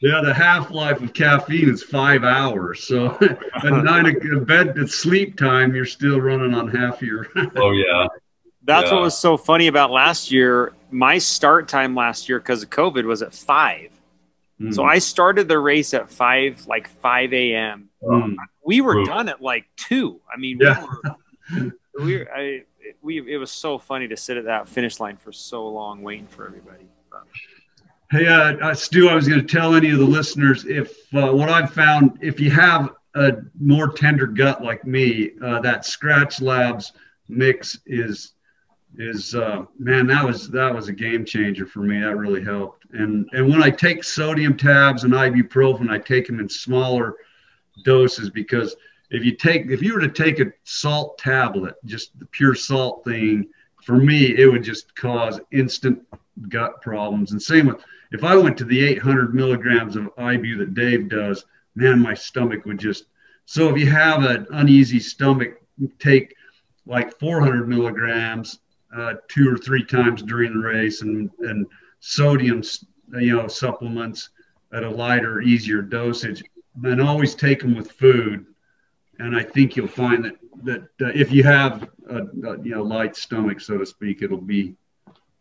[0.02, 2.86] Yeah, the half life of caffeine is five hours.
[2.86, 3.18] So
[3.64, 7.28] at nine at bed at sleep time, you're still running on half your.
[7.56, 8.08] oh yeah.
[8.66, 8.96] That's yeah.
[8.96, 10.74] what was so funny about last year.
[10.92, 13.92] My start time last year because of COVID was at five.
[14.60, 14.76] Mm.
[14.76, 17.90] So I started the race at five, like five a.m.
[18.04, 18.36] Mm.
[18.66, 19.06] We were Ooh.
[19.06, 20.20] done at like two.
[20.34, 20.86] I mean, yeah.
[21.54, 21.72] we were.
[21.98, 22.64] We were I,
[23.02, 26.28] we it was so funny to sit at that finish line for so long waiting
[26.28, 26.86] for everybody.
[28.12, 31.32] Hey, uh, uh, Stu, I was going to tell any of the listeners if uh,
[31.32, 36.42] what I've found, if you have a more tender gut like me, uh, that Skratch
[36.42, 36.94] Labs
[37.28, 38.34] mix is
[38.98, 42.00] is uh, man, that was that was a game changer for me.
[42.00, 42.86] That really helped.
[42.94, 47.16] And and when I take sodium tabs and ibuprofen, I take them in smaller
[47.84, 48.76] doses because
[49.12, 53.04] if you take if you were to take a salt tablet, just the pure salt
[53.04, 53.48] thing,
[53.84, 56.02] for me it would just cause instant
[56.50, 57.32] gut problems.
[57.32, 61.46] And same with if I went to the 800 milligrams of Ibu that Dave does,
[61.76, 63.06] man, my stomach would just.
[63.46, 65.62] So if you have an uneasy stomach,
[66.00, 66.36] take
[66.88, 68.60] like 400 milligrams
[68.96, 71.66] uh, two or three times during the race, and and
[72.00, 72.62] sodium,
[73.20, 74.30] you know, supplements
[74.74, 76.44] at a lighter, easier dosage,
[76.84, 78.46] and always take them with food
[79.20, 82.84] and I think you'll find that that uh, if you have a, a, you know
[82.84, 84.76] light stomach, so to speak, it'll be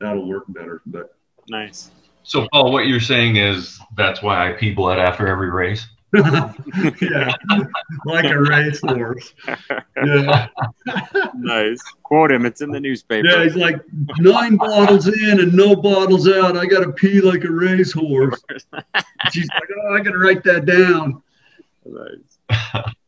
[0.01, 0.83] that'll work better.
[0.87, 1.16] But
[1.49, 1.91] nice.
[2.22, 5.87] So, Paul, what you're saying is that's why I pee blood after every race.
[6.14, 7.33] yeah,
[8.07, 9.35] like a racehorse.
[9.97, 10.47] Yeah.
[11.35, 11.83] nice.
[12.05, 12.47] Quote him.
[12.47, 13.27] It's in the newspaper.
[13.27, 13.81] Yeah, he's like
[14.18, 16.57] nine bottles in and no bottles out.
[16.57, 18.41] I got to pee like a racehorse.
[19.33, 21.20] She's like, oh, I got to write that down.
[21.85, 22.85] Nice.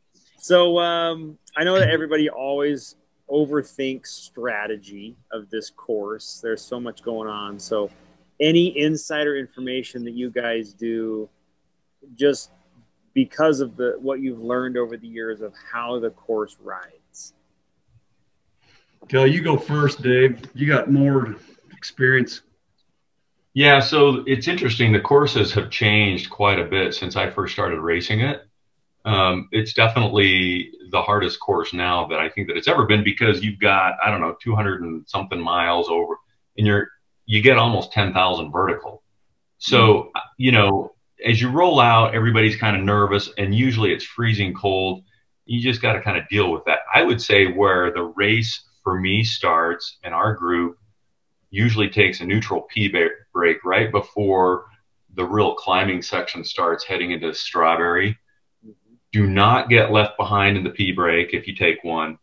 [0.47, 2.95] So um, I know that everybody always
[3.29, 6.39] overthinks strategy of this course.
[6.41, 7.59] There's so much going on.
[7.59, 7.91] So
[8.39, 11.29] any insider information that you guys do,
[12.15, 12.53] just
[13.13, 17.35] because of the what you've learned over the years of how the course rides.
[19.09, 20.49] Kelly, you go first, Dave.
[20.55, 21.35] You got more
[21.73, 22.43] experience.
[23.53, 24.93] Yeah, so it's interesting.
[24.93, 28.46] The courses have changed quite a bit since I first started racing it
[29.07, 33.43] um, it's definitely the hardest course now that I think that it's ever been because
[33.43, 36.17] you've got I don't know 200 and something miles over,
[36.59, 36.89] and you're
[37.25, 39.03] you get almost 10,000 vertical.
[39.59, 40.19] So mm-hmm.
[40.39, 40.93] you know
[41.25, 45.05] as you roll out, everybody's kind of nervous, and usually it's freezing cold.
[45.47, 46.81] You just got to kind of deal with that.
[46.93, 50.79] I would say where the race for me starts, and our group
[51.51, 52.93] usually takes a neutral P
[53.33, 54.67] break right before
[55.15, 58.19] the real climbing section starts heading into strawberry
[59.17, 62.19] do not get left behind in the P break if you take one.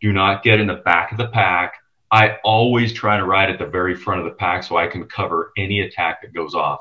[0.00, 1.74] Do not get in the back of the pack.
[2.10, 5.04] I always try to ride at the very front of the pack so I can
[5.04, 6.80] cover any attack that goes off.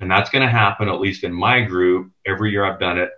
[0.00, 3.10] And that's going to happen, at least in my group, every year I've done it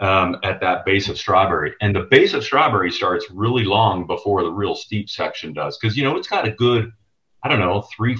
[0.00, 1.74] um, at that base of strawberry.
[1.80, 5.78] And the base of strawberry starts really long before the real steep section does.
[5.78, 6.90] Because, you know, it's got a good,
[7.44, 8.18] I don't know, three,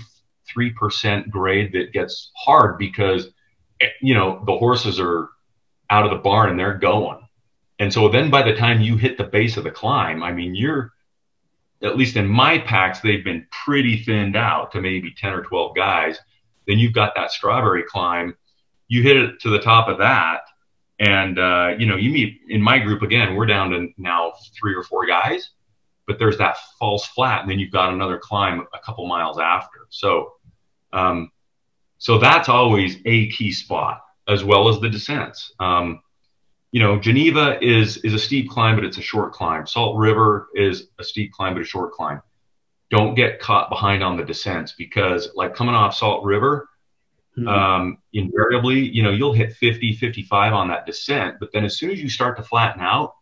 [0.56, 3.26] 3% grade that gets hard because,
[3.80, 5.30] eh, you know, the horses are
[5.92, 7.18] out of the barn and they're going.
[7.78, 10.54] And so then by the time you hit the base of the climb, I mean,
[10.54, 10.92] you're,
[11.82, 15.76] at least in my packs, they've been pretty thinned out to maybe 10 or 12
[15.76, 16.18] guys.
[16.66, 18.34] Then you've got that strawberry climb.
[18.88, 20.40] You hit it to the top of that.
[20.98, 24.74] And, uh, you know, you meet in my group again, we're down to now three
[24.74, 25.50] or four guys,
[26.06, 27.42] but there's that false flat.
[27.42, 29.88] And then you've got another climb a couple miles after.
[29.90, 30.34] So,
[30.94, 31.30] um,
[31.98, 35.52] so that's always a key spot as well as the descents.
[35.58, 36.00] Um,
[36.70, 39.66] you know, Geneva is is a steep climb, but it's a short climb.
[39.66, 42.22] Salt River is a steep climb, but a short climb.
[42.90, 46.68] Don't get caught behind on the descents because, like coming off Salt River,
[47.38, 47.48] mm-hmm.
[47.48, 51.36] um, invariably, you know, you'll hit 50, 55 on that descent.
[51.40, 53.14] But then as soon as you start to flatten out,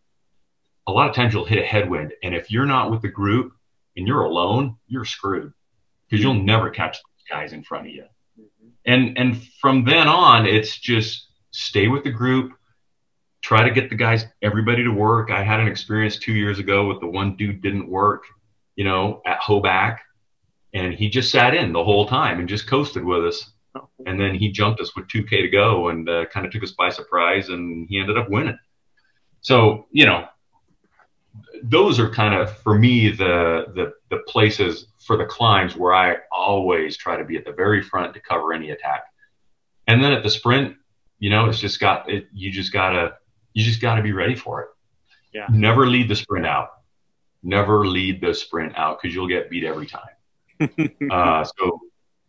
[0.86, 2.14] a lot of times you'll hit a headwind.
[2.22, 3.52] And if you're not with the group
[3.96, 5.52] and you're alone, you're screwed
[6.08, 8.04] because you'll never catch those guys in front of you
[8.86, 12.52] and and from then on, it's just stay with the group,
[13.42, 15.30] try to get the guys, everybody to work.
[15.30, 18.24] I had an experience two years ago with the one dude didn't work,
[18.76, 19.98] you know, at Hoback,
[20.74, 23.50] and he just sat in the whole time and just coasted with us.
[24.04, 26.72] And then he jumped us with 2K to go and uh, kind of took us
[26.72, 28.58] by surprise, and he ended up winning.
[29.42, 30.26] So you know,
[31.64, 36.16] those are kind of for me the, the the places for the climbs where I
[36.32, 39.04] always try to be at the very front to cover any attack.
[39.86, 40.76] And then at the sprint,
[41.18, 42.28] you know, it's just got it.
[42.32, 43.14] You just gotta
[43.52, 44.68] you just gotta be ready for it.
[45.32, 45.46] Yeah.
[45.50, 46.70] Never lead the sprint out.
[47.42, 50.00] Never lead the sprint out because you'll get beat every time.
[51.10, 51.80] uh, so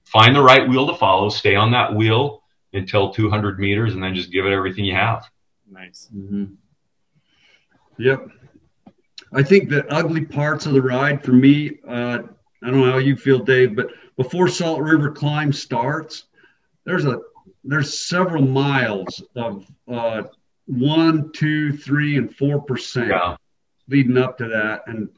[0.06, 1.30] find the right wheel to follow.
[1.30, 5.30] Stay on that wheel until 200 meters, and then just give it everything you have.
[5.70, 6.10] Nice.
[6.16, 6.46] Mm-hmm.
[7.98, 8.30] Yep.
[9.34, 12.20] I think the ugly parts of the ride for me, uh,
[12.64, 16.26] I don't know how you feel, Dave, but before Salt River climb starts,
[16.86, 17.20] there's a
[17.64, 20.24] there's several miles of uh,
[20.66, 23.36] one, two, three, and four percent Yeah.
[23.88, 25.10] leading up to that, and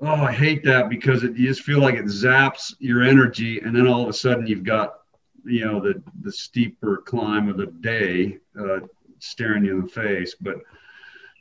[0.00, 3.74] oh, I hate that because it, you just feel like it zaps your energy, and
[3.76, 5.00] then all of a sudden you've got
[5.44, 8.80] you know the the steeper climb of the day uh,
[9.20, 10.56] staring you in the face, but.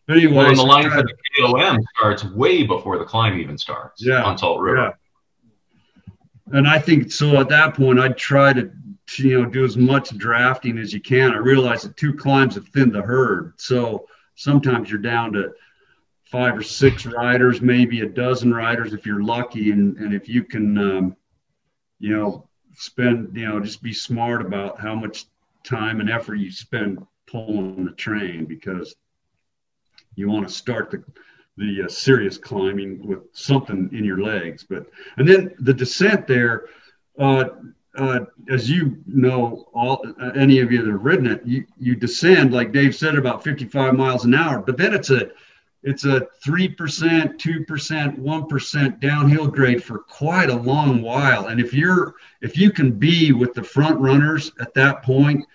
[0.07, 3.57] But anyway, Well, and the line for the KOM starts way before the climb even
[3.57, 4.77] starts Yeah, on Salt River.
[4.77, 4.91] Yeah.
[6.57, 8.71] And I think so at that point, I'd try to,
[9.17, 11.31] you know, do as much drafting as you can.
[11.31, 13.53] I realize that two climbs have thinned the herd.
[13.57, 15.53] So sometimes you're down to
[16.25, 19.71] five or six riders, maybe a dozen riders if you're lucky.
[19.71, 21.15] And, and if you can, um,
[21.99, 25.25] you know, spend, you know, just be smart about how much
[25.63, 28.95] time and effort you spend pulling the train because
[30.16, 31.03] you want to start the
[31.57, 34.66] the uh, serious climbing with something in your legs.
[34.68, 34.88] But
[35.18, 36.66] and then the descent there,
[37.18, 37.45] uh,
[37.97, 41.95] uh, as you know, all uh, any of you that have ridden it, you you
[41.95, 44.59] descend like Dave said about 55 miles an hour.
[44.59, 45.32] But then it's a
[45.84, 51.47] it's a three percent, two percent, one percent downhill grade for quite a long while.
[51.47, 55.45] And if you're if you can be with the front runners at that point,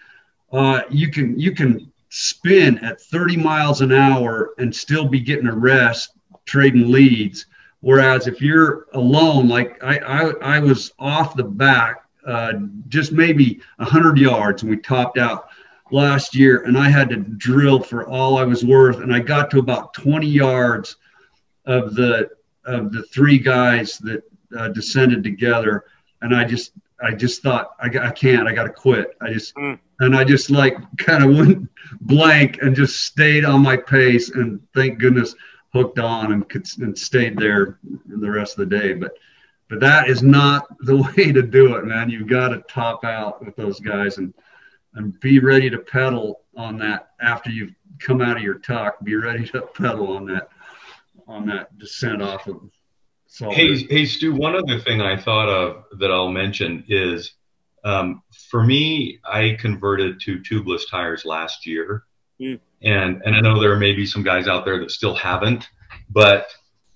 [0.52, 5.46] uh, you can you can spin at 30 miles an hour and still be getting
[5.46, 6.10] a rest
[6.44, 7.46] trading leads.
[7.80, 12.52] Whereas if you're alone, like I, I, I was off the back, uh,
[12.88, 15.48] just maybe 100 yards, and we topped out
[15.90, 19.50] last year, and I had to drill for all I was worth, and I got
[19.52, 20.96] to about 20 yards
[21.64, 22.28] of the
[22.66, 24.22] of the three guys that
[24.56, 25.84] uh, descended together,
[26.20, 29.16] and I just I just thought I, I can't, I got to quit.
[29.20, 29.78] I just Mm.
[30.00, 31.68] And I just like kind of went
[32.00, 35.34] blank and just stayed on my pace and thank goodness
[35.72, 38.94] hooked on and could and stayed there the rest of the day.
[38.94, 39.12] But
[39.68, 42.10] but that is not the way to do it, man.
[42.10, 44.34] You've got to top out with those guys and
[44.94, 49.02] and be ready to pedal on that after you've come out of your tuck.
[49.04, 50.48] Be ready to pedal on that
[51.28, 52.60] on that descent off of.
[53.26, 54.34] Salt Hey, hey, Stu.
[54.34, 57.34] One other thing I thought of that I'll mention is,
[57.84, 62.04] um, for me, I converted to tubeless tires last year,
[62.38, 62.54] Hmm.
[62.82, 65.68] and and I know there may be some guys out there that still haven't,
[66.08, 66.48] but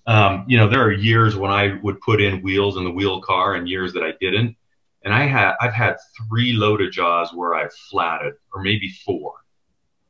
[0.07, 3.21] um, you know there are years when I would put in wheels in the wheel
[3.21, 4.57] car, and years that I didn't,
[5.05, 5.97] and I had I've had
[6.29, 9.33] three LoToJas where I've flatted, or maybe four,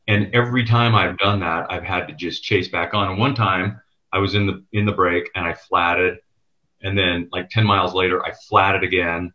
[0.06, 3.10] and every time I've done that, I've had to just chase back on.
[3.10, 3.80] And one time
[4.12, 6.18] I was in the in the break and I flatted,
[6.82, 9.32] and then like 10 miles later I flatted again,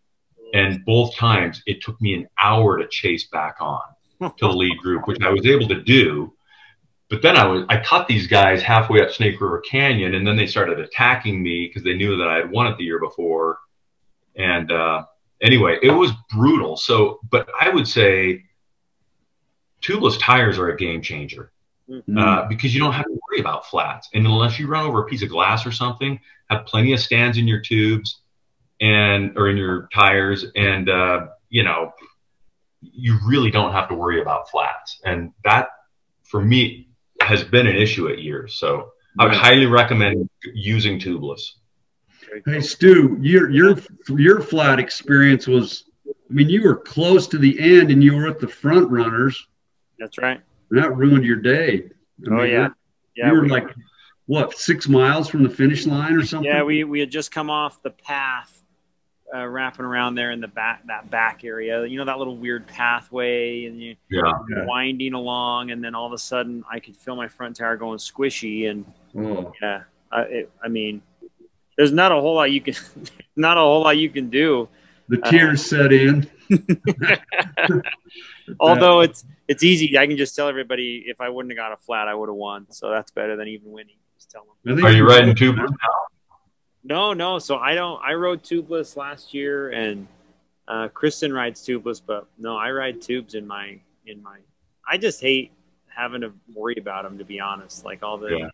[0.53, 3.81] and both times it took me an hour to chase back on
[4.19, 6.33] to the lead group, which I was able to do.
[7.09, 10.35] But then I was I caught these guys halfway up Snake River Canyon, and then
[10.35, 13.57] they started attacking me because they knew that I had won it the year before.
[14.35, 15.05] And uh,
[15.41, 16.77] anyway, it was brutal.
[16.77, 18.43] So, but I would say
[19.81, 21.51] tubeless tires are a game changer
[21.89, 22.03] Mm.
[22.19, 24.09] uh, because you don't have to worry about flats.
[24.13, 27.39] And unless you run over a piece of glass or something, have plenty of Stan's
[27.39, 28.21] in your tubes
[28.81, 31.91] and or in your tires, and uh, you know,
[32.81, 34.99] you really don't have to worry about flats.
[35.03, 35.69] And that,
[36.23, 36.89] for me,
[37.21, 38.55] has been an issue at years.
[38.55, 41.41] So I would highly recommend using tubeless.
[42.45, 43.75] Hey Stu, your your
[44.09, 48.27] your flat experience was, I mean, you were close to the end and you were
[48.27, 49.47] at the front runners.
[49.97, 50.39] That's right.
[50.69, 51.89] And that ruined your day.
[52.27, 52.65] I Oh, mean, yeah.
[52.67, 52.75] you-
[53.15, 53.69] Yeah, you were we, like
[54.27, 56.49] what six miles from the finish line or something?
[56.51, 58.58] yeah, we, we had just come off the path,
[59.35, 61.85] uh, wrapping around there in the back that back area.
[61.85, 64.21] You know that little weird pathway, and you Yeah.
[64.49, 64.65] Yeah.
[64.65, 67.99] winding along, and then all of a sudden I could feel my front tire going
[67.99, 68.85] squishy, and
[69.17, 71.01] Oh, yeah, I, it, I mean,
[71.77, 72.75] there's not a whole lot you can,
[73.35, 74.69] not a whole lot you can do.
[75.07, 76.29] the tears set in.
[78.59, 81.77] Although it's it's easy, I can just tell everybody if I wouldn't have got a
[81.77, 82.67] flat, I would have won.
[82.71, 83.95] So that's better than even winning.
[84.15, 84.83] Just tell them.
[84.85, 85.75] Are you riding tubeless now?
[86.83, 87.39] No, no.
[87.39, 88.01] So I don't.
[88.03, 90.07] I rode tubeless last year, and
[90.67, 94.37] uh, Kristen rides tubeless, but no, I ride tubes in my in my.
[94.89, 95.51] I just hate
[95.87, 97.17] having to worry about them.
[97.17, 98.49] To be honest, like all the Yeah.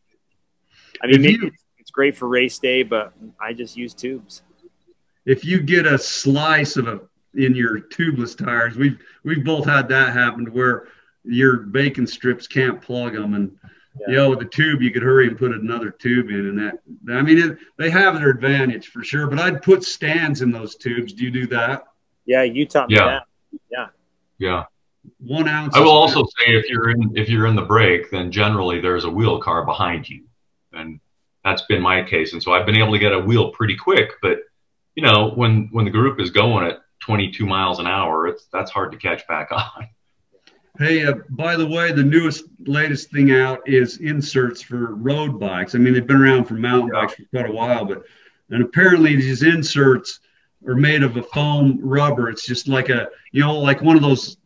[1.01, 4.41] I mean, maybe you, it's great for race day, but I just use tubes.
[5.25, 7.01] If you get a slice of a
[7.35, 10.87] in your tubeless tires, we've we've both had that happen to where
[11.23, 13.57] your bacon strips can't plug them, and
[13.99, 14.07] yeah.
[14.07, 16.79] you know with the tube you could hurry and put another tube in, and that
[17.15, 19.27] I mean it, they have their advantage for sure.
[19.27, 21.13] But I'd put Stan's in those tubes.
[21.13, 21.85] Do you do that?
[22.25, 23.05] Yeah, you taught me yeah.
[23.05, 23.23] that.
[23.71, 23.87] Yeah.
[24.37, 24.63] Yeah
[25.19, 25.75] one ounce.
[25.75, 29.05] I will also say if you're in if you're in the break, then generally there's
[29.05, 30.25] a wheel car behind you,
[30.73, 30.99] and
[31.43, 32.33] that's been my case.
[32.33, 34.11] And so I've been able to get a wheel pretty quick.
[34.21, 34.39] But
[34.95, 38.71] you know, when when the group is going at 22 miles an hour, it's that's
[38.71, 39.87] hard to catch back on.
[40.77, 45.73] Hey, uh, by the way, the newest, latest thing out is inserts for road bikes.
[45.73, 48.03] I mean, they've been around for mountain bikes for quite a while, but
[48.49, 50.19] and apparently these inserts
[50.67, 52.29] are made of a foam rubber.
[52.29, 54.37] It's just like a, you know, like one of those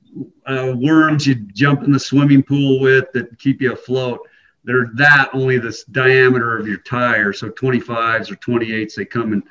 [0.45, 4.19] uh, worms you jump in the swimming pool with that keep you afloat.
[4.63, 7.33] They're that only this diameter of your tire.
[7.33, 9.43] So 25s or 28s, they come in.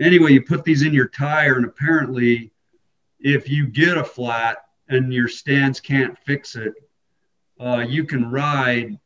[0.00, 2.52] Anyway, you put these in your tire, and apparently,
[3.20, 6.72] if you get a flat and your Stan's can't fix it,
[7.60, 8.98] uh, you can ride.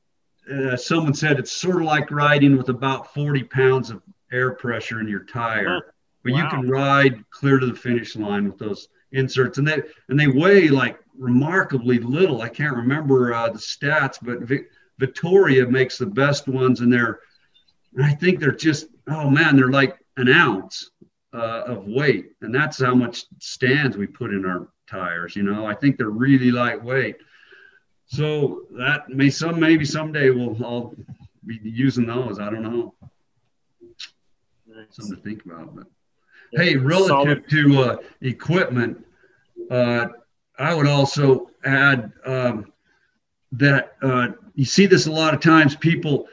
[0.51, 4.03] Uh, someone said it's sort of like riding with about 40 pounds of
[4.33, 6.39] air pressure in your tire, but wow.
[6.39, 10.26] you can ride clear to the finish line with those inserts, and they and they
[10.26, 12.43] weigh like remarkably little.
[12.43, 14.39] I can't remember uh, the stats, but
[14.99, 17.20] Vittoria makes the best ones, and they're
[18.03, 20.91] I think they're just oh man, they're like an ounce
[21.33, 25.36] uh, of weight, and that's how much Stan's we put in our tires.
[25.36, 27.16] You know, I think they're really lightweight.
[28.07, 30.95] So that may some maybe someday we'll all
[31.45, 32.39] be using those.
[32.39, 32.95] I don't know.
[34.66, 34.86] Nice.
[34.91, 35.86] Something to think about, but.
[36.53, 37.51] Hey, relative Solid.
[37.51, 39.05] to uh, equipment,
[39.70, 40.07] uh,
[40.59, 42.72] I would also add um,
[43.53, 45.76] that uh, you see this a lot of times.
[45.76, 46.26] People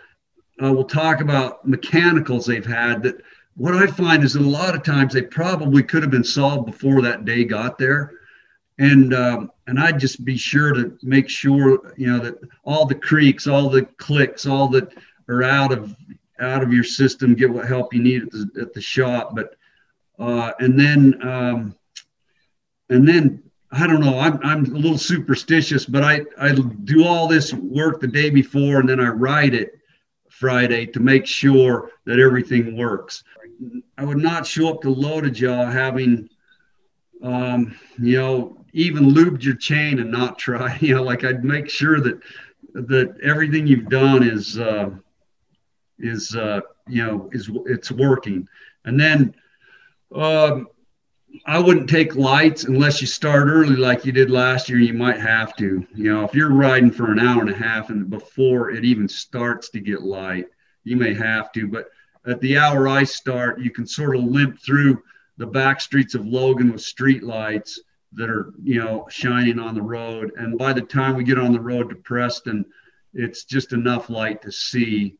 [0.63, 3.03] uh, will talk about mechanicals they've had.
[3.03, 3.21] That
[3.55, 6.65] what I find is that a lot of times they probably could have been solved
[6.65, 8.11] before that day got there,
[8.77, 12.95] and um, and I'd just be sure to make sure you know that all the
[12.95, 14.93] creaks, all the clicks, all that
[15.29, 15.95] are out of
[16.39, 19.55] out of your system, get what help you need at the, at the shop, but
[20.19, 21.75] uh, and then um,
[22.89, 24.19] and then I don't know.
[24.19, 26.53] I'm I'm a little superstitious, but I I
[26.83, 29.79] do all this work the day before, and then I write it
[30.29, 33.23] Friday to make sure that everything works.
[33.97, 36.29] I would not show up to LoToJa having,
[37.23, 40.77] um, you know, even lubed your chain and not try.
[40.81, 42.19] You know, like I'd make sure that
[42.73, 44.89] that everything you've done is uh,
[45.97, 48.47] is uh, you know is it's working,
[48.83, 49.33] and then
[50.13, 50.67] um,
[51.45, 54.79] I wouldn't take lights unless you start early like you did last year.
[54.79, 55.85] You might have to.
[55.95, 59.07] You know, if you're riding for an hour and a half and before it even
[59.07, 60.47] starts to get light,
[60.83, 61.67] you may have to.
[61.67, 61.87] But
[62.27, 65.01] at the hour I start, you can sort of limp through
[65.37, 67.79] the back streets of Logan with street lights
[68.15, 70.31] that are, you know, shining on the road.
[70.37, 72.65] And by the time we get on the road to Preston,
[73.13, 75.17] it's just enough light to see.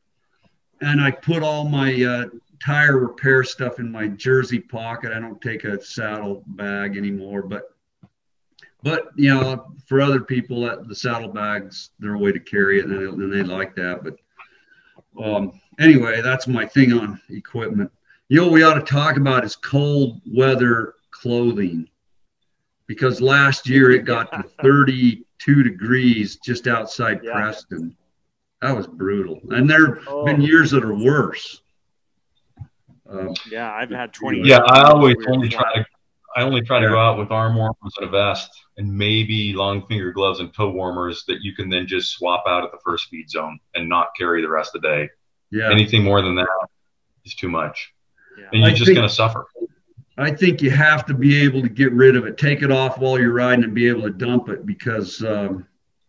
[0.82, 2.26] And I put all my uh,
[2.64, 5.12] tire repair stuff in my jersey pocket.
[5.12, 7.72] I don't take a saddle bag anymore, but
[8.84, 12.80] but you know, for other people, that the saddle bags they're a way to carry
[12.80, 14.04] it, and they, and they like that.
[14.04, 14.18] But
[15.24, 17.92] um, anyway, that's my thing on equipment.
[18.28, 21.88] You know, we ought to talk about is cold weather clothing
[22.88, 27.34] because last year it got to 32 degrees just outside yeah.
[27.34, 27.96] Preston.
[28.62, 30.26] That was brutal, and there have oh.
[30.26, 31.62] been years that are worse.
[33.08, 34.42] Um, yeah, I've had 20.
[34.44, 35.86] Yeah, I always only try to.
[36.38, 39.86] I only try to go out with arm warmers and a vest, and maybe long
[39.88, 43.08] finger gloves and toe warmers that you can then just swap out at the first
[43.08, 45.10] feed zone and not carry the rest of the day.
[45.52, 45.72] Yeah.
[45.72, 46.48] Anything more than that
[47.24, 47.94] is too much,
[48.38, 48.48] yeah.
[48.52, 49.46] and you're I just going to suffer.
[50.18, 52.98] I think you have to be able to get rid of it, take it off
[52.98, 55.68] while you're riding, and be able to dump it because um,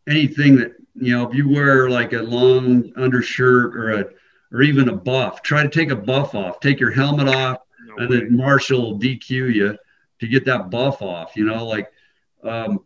[0.08, 4.06] anything that you know, if you wear like a long undershirt or a
[4.52, 5.42] or even a buff.
[5.42, 6.60] Try to take a buff off.
[6.60, 8.20] Take your helmet off, no and way.
[8.20, 9.78] then Marshall will DQ you
[10.20, 11.36] to get that buff off.
[11.36, 11.90] You know, like.
[12.42, 12.84] Um,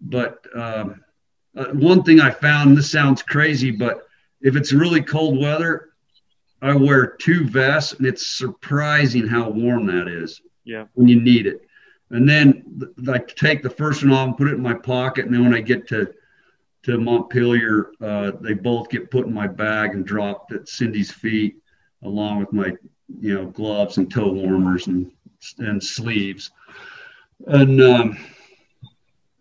[0.00, 1.04] but um,
[1.56, 4.06] uh, one thing I found, this sounds crazy, but
[4.40, 5.90] if it's really cold weather,
[6.60, 10.40] I wear two vests, and it's surprising how warm that is.
[10.64, 10.86] Yeah.
[10.94, 11.62] When you need it,
[12.10, 15.34] and then I take the first one off and put it in my pocket, and
[15.34, 16.12] then when I get to
[16.84, 21.56] to Montpelier, uh, they both get put in my bag and dropped at Cindy's feet,
[22.02, 22.72] along with my,
[23.20, 25.10] you know, gloves and toe warmers and
[25.58, 26.50] and sleeves.
[27.46, 28.18] And um,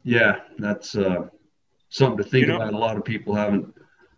[0.03, 1.27] yeah, that's uh,
[1.89, 2.73] something to think you know, about.
[2.73, 3.73] A lot of people haven't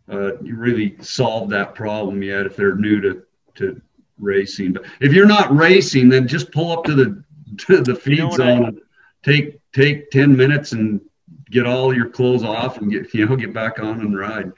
[0.10, 3.24] uh, really solved that problem yet if they're new to
[3.56, 3.82] to
[4.18, 4.74] racing.
[4.74, 7.24] But if you're not racing, then just pull up to the
[7.58, 8.82] to the feed you know zone, I, and
[9.24, 11.02] take take ten minutes and
[11.50, 14.52] get all your clothes off and get you know get back on and ride.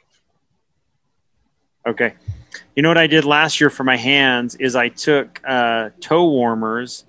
[1.87, 2.15] Okay.
[2.75, 6.29] You know what I did last year for my hands is I took uh, toe
[6.29, 7.05] warmers,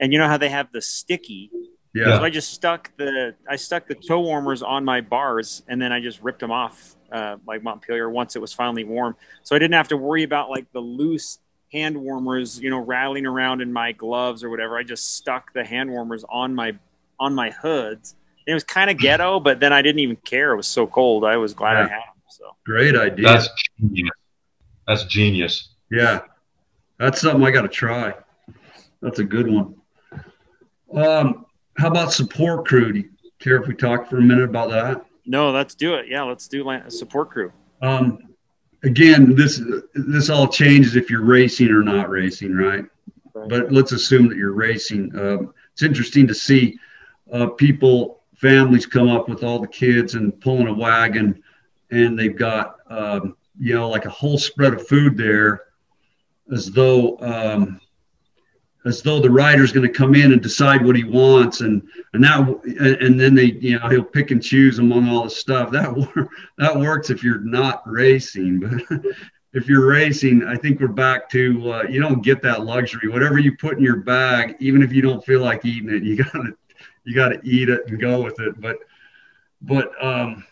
[0.00, 1.50] and you know how they have the sticky.
[1.94, 2.18] Yeah.
[2.18, 5.92] So I just stuck the I stuck the toe warmers on my bars, and then
[5.92, 9.16] I just ripped them off uh, like Montpelier once it was finally warm.
[9.42, 11.38] So I didn't have to worry about like the loose
[11.74, 14.78] hand warmers, you know, rattling around in my gloves or whatever.
[14.78, 16.74] I just stuck the hand warmers on my
[17.18, 18.14] on my hoods.
[18.46, 20.52] It was kind of ghetto, but then I didn't even care.
[20.52, 21.24] It was so cold.
[21.24, 21.78] I was glad yeah.
[21.78, 22.22] I had them.
[22.28, 23.26] So great idea.
[23.26, 23.48] That's
[23.78, 24.10] genius.
[24.86, 25.68] That's genius.
[25.90, 26.20] Yeah,
[26.98, 28.14] that's something I got to try.
[29.02, 29.74] That's a good one.
[30.94, 31.46] Um,
[31.76, 32.92] how about support crew?
[32.92, 33.10] Do you
[33.40, 35.04] care if we talk for a minute about that?
[35.26, 36.06] No, let's do it.
[36.08, 37.52] Yeah, let's do support crew.
[37.82, 38.18] Um,
[38.84, 39.60] again, this
[39.94, 42.84] this all changes if you're racing or not racing, right?
[43.34, 43.48] right.
[43.48, 45.10] But let's assume that you're racing.
[45.18, 46.78] Um, it's interesting to see
[47.32, 51.42] uh, people, families come up with all the kids and pulling a wagon,
[51.90, 55.62] and they've got um, you know like a whole spread of food there,
[56.52, 57.80] as though um,
[58.84, 61.82] as though the rider's going to come in and decide what he wants and
[62.12, 62.46] and that
[63.00, 65.70] and then they you know he'll pick and choose among all the stuff.
[65.70, 66.28] That
[66.58, 69.00] that works if you're not racing but
[69.52, 73.08] if you're racing i think we're back to uh, you don't get that luxury.
[73.08, 76.16] Whatever you put in your bag even if you don't feel like eating it you
[76.24, 76.54] gotta
[77.04, 78.60] you gotta eat it and go with it.
[78.60, 78.76] But
[79.62, 80.44] but um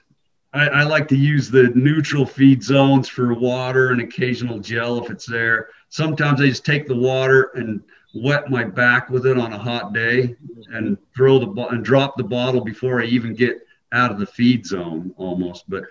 [0.55, 5.11] I, I like to use the neutral feed zones for water and occasional gel if
[5.11, 5.69] it's there.
[5.89, 7.83] Sometimes i just take the water and
[8.15, 10.37] wet my back with it on a hot day
[10.73, 14.27] and throw the bo- and drop the bottle before I even get out of the
[14.27, 15.69] feed zone almost.
[15.69, 15.85] But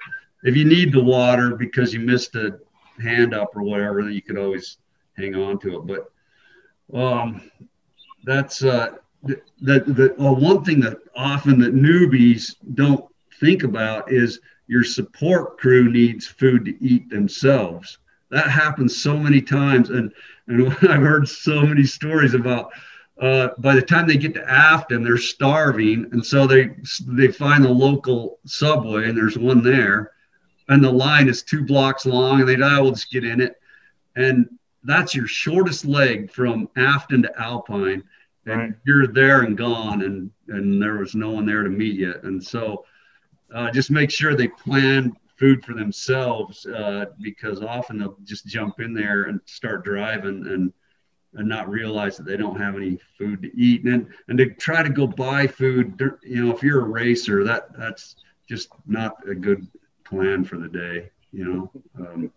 [0.43, 2.59] if you need the water because you missed a
[3.01, 4.77] hand up or whatever, then you could always
[5.17, 5.87] hang on to it.
[5.87, 7.51] But um,
[8.23, 13.05] that's uh, the, the, uh, one thing that often that newbies don't
[13.39, 17.97] think about is your support crew needs food to eat themselves.
[18.31, 20.11] That happens so many times, and
[20.47, 22.71] and I've heard so many stories about
[23.21, 26.71] uh, by the time they get to Afton, they're starving, and so they
[27.05, 30.11] they find the local subway, and there's one there,
[30.69, 33.39] and the line is two blocks long, and they die, oh, we'll just get in
[33.39, 33.61] it,
[34.15, 34.49] and
[34.83, 38.03] that's your shortest leg from Afton to Alpine,
[38.47, 38.73] and right.
[38.85, 42.43] you're there and gone, and and there was no one there to meet you, and
[42.43, 42.85] so
[43.53, 48.79] uh, just make sure they plan food for themselves uh, because often they'll just jump
[48.79, 50.71] in there and start driving and
[51.33, 53.83] and not realize that they don't have any food to eat.
[53.85, 57.75] And and to try to go buy food you know if you're a racer that
[57.75, 58.17] that's
[58.47, 59.67] just not a good
[60.03, 61.71] plan for the day you know?
[61.97, 62.31] Um,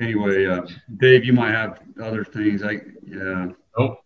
[0.00, 0.66] anyway uh,
[0.96, 2.64] dave you might have other things.
[2.64, 3.48] I yeah.
[3.78, 3.98] Oh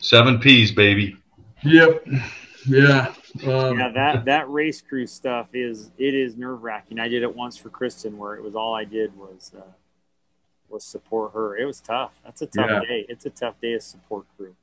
[0.00, 1.16] seven p's baby.
[1.64, 2.06] Yep.
[2.66, 3.14] Yeah
[3.44, 6.98] um, yeah, that that race crew stuff is it is nerve wracking.
[6.98, 9.62] I did it once for Kristen, where it was all I did was uh,
[10.68, 11.56] was support her.
[11.56, 12.12] It was tough.
[12.24, 12.80] That's a tough yeah.
[12.80, 13.06] day.
[13.08, 14.54] It's a tough day of support crew.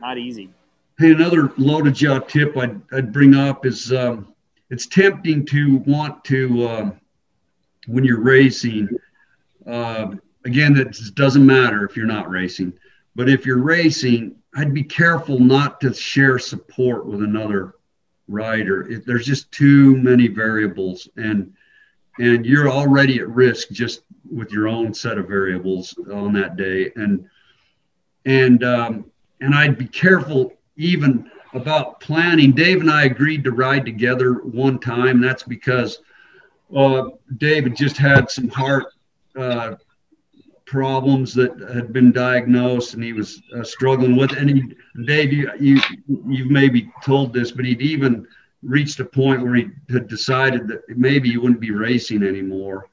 [0.00, 0.50] Not easy.
[0.98, 4.32] Hey, another LoToJa tip I'd, I'd bring up is um,
[4.70, 7.00] it's tempting to want to um,
[7.86, 8.88] when you're racing.
[9.66, 10.14] Uh,
[10.44, 12.72] again, that doesn't matter if you're not racing,
[13.16, 17.74] but if you're racing, I'd be careful not to share support with another
[18.28, 18.90] rider.
[18.90, 21.52] It, there's just too many variables, and
[22.18, 26.92] and you're already at risk just with your own set of variables on that day.
[26.96, 27.28] And
[28.24, 29.10] and um,
[29.40, 32.52] and I'd be careful even about planning.
[32.52, 35.20] Dave and I agreed to ride together one time.
[35.20, 36.00] That's because
[36.74, 38.86] uh, David just had some heart
[39.36, 39.74] uh,
[40.74, 44.32] problems that had been diagnosed and he was uh, struggling with.
[44.32, 44.62] And he,
[45.04, 45.80] Dave, you, you,
[46.26, 48.26] you've maybe told this, but he'd even
[48.60, 52.88] reached a point where he had decided that maybe he wouldn't be racing anymore.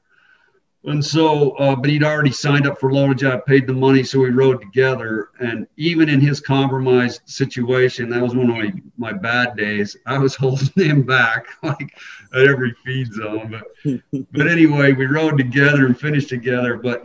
[0.84, 4.30] And so, uh, but he'd already signed up for LoToJa, paid the money, so we
[4.30, 5.30] rode together.
[5.40, 9.96] And even in his compromised situation, that was one of my, my bad days.
[10.06, 11.98] I was holding him back like
[12.32, 13.60] at every feed zone.
[13.82, 16.76] But but anyway, we rode together and finished together.
[16.76, 17.02] But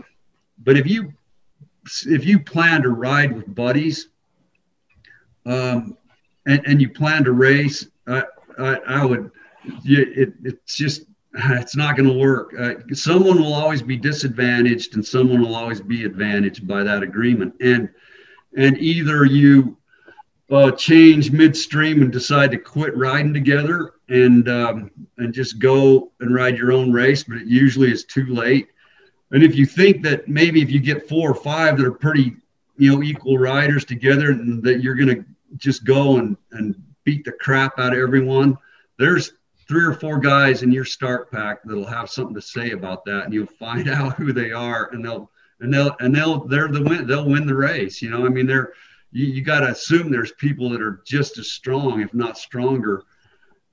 [0.64, 1.14] but if you
[2.06, 4.10] if you plan to ride with buddies,
[5.46, 5.98] um,
[6.46, 8.24] and, and you plan to race, I,
[8.58, 9.32] I, I would,
[9.86, 11.04] it, it's just
[11.34, 12.54] it's not going to work.
[12.60, 17.54] Uh, someone will always be disadvantaged, and someone will always be advantaged by that agreement.
[17.62, 17.90] And
[18.56, 19.78] and either you
[20.50, 26.34] uh, change midstream and decide to quit riding together and um, and just go and
[26.34, 28.70] ride your own race, but it usually is too late.
[29.32, 32.36] And if you think that maybe if you get four or five that are pretty,
[32.78, 35.26] you know, equal riders together, and that you're going to
[35.58, 38.58] just go and and beat the crap out of everyone,
[38.98, 39.34] there's
[39.68, 43.26] three or four guys in your start pack that'll have something to say about that,
[43.26, 46.84] and you'll find out who they are, and they'll and they'll and they'll they're the
[46.84, 48.02] win they'll win the race.
[48.02, 48.74] You know, I mean they're
[49.12, 53.04] you, you got to assume there's people that are just as strong, if not stronger,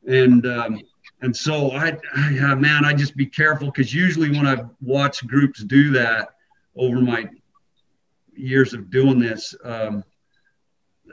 [0.06, 0.80] and um,
[1.24, 1.96] and so I,
[2.30, 6.34] yeah, man, I just be careful because usually when I watch groups do that
[6.76, 7.24] over my
[8.36, 10.04] years of doing this, um,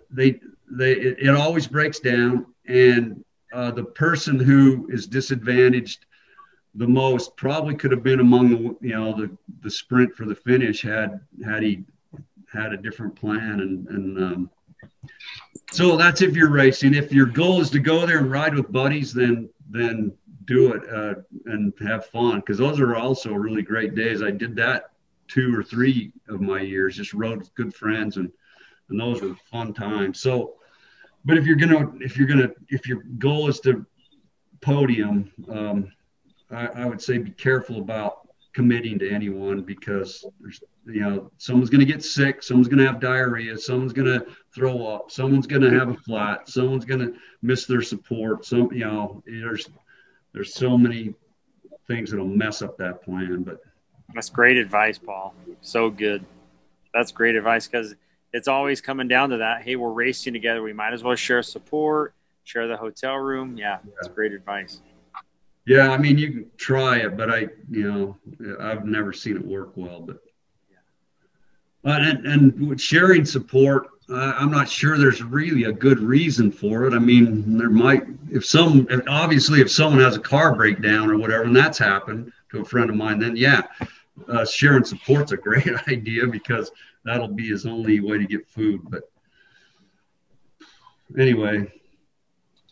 [0.09, 2.45] they they it, it always breaks down.
[2.66, 6.05] And uh, the person who is disadvantaged
[6.76, 10.36] the most probably could have been among the you know the the sprint for the
[10.36, 11.86] finish had had he
[12.51, 14.49] had a different plan and and um,
[15.72, 16.93] so that's if you're racing.
[16.93, 20.14] If your goal is to go there and ride with buddies then then
[20.45, 24.22] do it uh, and have fun because those are also really great days.
[24.22, 24.91] I did that
[25.28, 28.32] two or three of my years just rode with good friends and
[28.89, 30.20] and those were fun times.
[30.20, 30.56] So
[31.24, 33.86] but if you're gonna if you're gonna if your goal is to
[34.62, 35.91] podium, um,
[36.49, 41.70] I, I, would say be careful about committing to anyone because there's you know someone's
[41.70, 45.96] gonna get sick, someone's gonna have diarrhea, someone's gonna throw up, someone's gonna have a
[45.96, 47.12] flat, someone's gonna
[47.42, 48.46] miss their support.
[48.46, 49.70] Some you know there's
[50.34, 51.14] there's so many
[51.88, 53.44] things that'll mess up that plan.
[53.44, 53.62] But
[54.14, 55.34] that's great advice, Paul.
[55.62, 56.26] So good.
[56.94, 57.96] That's great advice because
[58.34, 59.64] it's always coming down to that.
[59.64, 60.62] Hey, we're racing together.
[60.62, 62.14] We might as well share support,
[62.44, 63.58] share the hotel room.
[63.58, 64.82] Yeah, that's great advice.
[65.66, 68.18] Yeah, I mean, you can try it, but I, you know,
[68.60, 70.02] I've never seen it work well.
[70.02, 70.18] But
[71.84, 76.94] and and sharing support, uh, I'm not sure there's really a good reason for it.
[76.94, 81.44] I mean, there might if some obviously if someone has a car breakdown or whatever,
[81.44, 83.64] and that's happened to a friend of mine, then yeah,
[84.28, 86.72] uh, sharing support's a great idea because
[87.04, 88.82] that'll be his only way to get food.
[88.90, 89.10] But
[91.18, 91.72] anyway.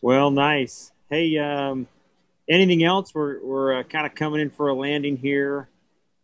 [0.01, 0.91] Well, nice.
[1.09, 1.87] Hey, um,
[2.49, 3.13] anything else?
[3.13, 5.69] We're we're uh, kind of coming in for a landing here.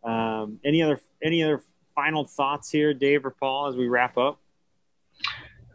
[0.04, 1.62] Um, any other any other
[1.96, 4.40] final thoughts here, Dave or Paul, as we wrap up?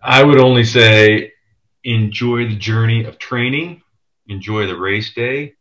[0.03, 1.33] I would only say
[1.83, 3.83] enjoy the journey of training,
[4.29, 5.55] enjoy the race day.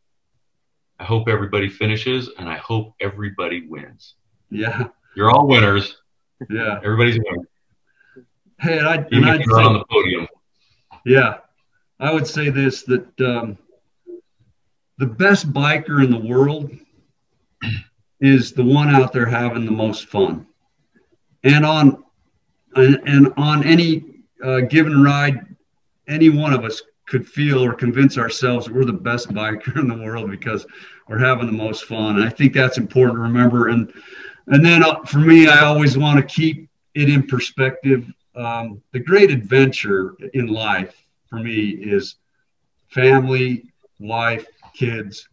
[1.00, 4.16] I hope everybody finishes, and I hope everybody wins.
[4.52, 5.96] Yeah, you're all winners.
[6.50, 6.80] Yeah.
[6.84, 7.46] Everybody's winning.
[8.60, 10.28] Hey, and I, Even and if you're say, on the podium.
[11.06, 11.38] Yeah.
[12.00, 13.58] I would say this that um,
[14.98, 16.72] the best biker in the world
[18.22, 20.46] is the one out there having the most fun.
[21.44, 22.04] And on
[22.76, 24.04] and, and on any
[24.44, 25.56] uh, given ride,
[26.08, 29.88] any one of us could feel or convince ourselves that we're the best biker in
[29.88, 30.66] the world because
[31.08, 32.18] we're having the most fun.
[32.18, 33.70] And I think that's important to remember.
[33.70, 33.92] And
[34.48, 38.06] and then uh, for me, I always want to keep it in perspective.
[38.36, 40.96] Um, the great adventure in life
[41.28, 42.16] for me is
[42.90, 45.28] family, wife, kids,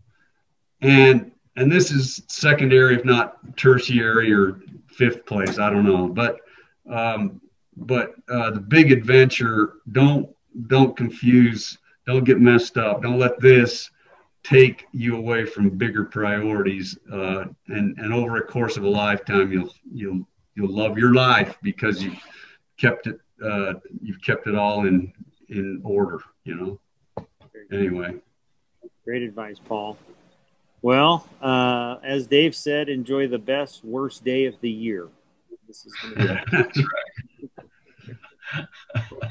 [0.81, 5.59] and and this is secondary, if not tertiary or fifth place.
[5.59, 6.39] I don't know, but
[6.91, 7.41] um,
[7.77, 9.75] but uh, the big adventure.
[9.93, 10.29] Don't
[10.69, 11.79] don't confuse.
[12.07, 13.03] Don't get messed up.
[13.03, 13.91] Don't let this
[14.47, 19.51] take you away from bigger priorities uh, and and over a course of a lifetime
[19.51, 22.13] you'll you'll you'll love your life because you
[22.79, 25.13] kept it uh, you've kept it all in
[25.49, 27.27] in order you know
[27.73, 28.15] anyway
[29.05, 29.97] great advice paul
[30.87, 35.09] well uh, as dave said enjoy the best worst day of the year
[35.67, 36.85] this is to be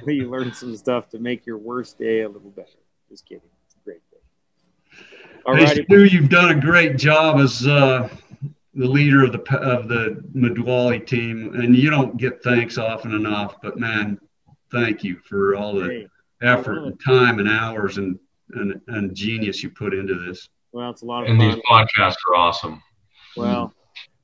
[0.13, 2.67] you learn some stuff to make your worst day a little better
[3.09, 4.17] just kidding It's a great day.
[5.45, 8.09] all right, Stu, you've done a great job as uh,
[8.73, 13.55] the leader of the of the Madwali team, and you don't get thanks often enough.
[13.61, 14.19] But man,
[14.71, 16.07] thank you for all the
[16.41, 18.19] effort and time and hours and,
[18.55, 20.49] and and genius you put into this.
[20.75, 21.51] Well, it's a lot of and fun.
[21.51, 22.83] these podcasts are awesome.
[23.37, 23.73] Well,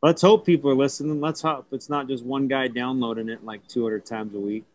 [0.03, 1.21] let's hope people are listening.
[1.21, 4.65] Let's hope it's not just one guy downloading it like 200 times a week.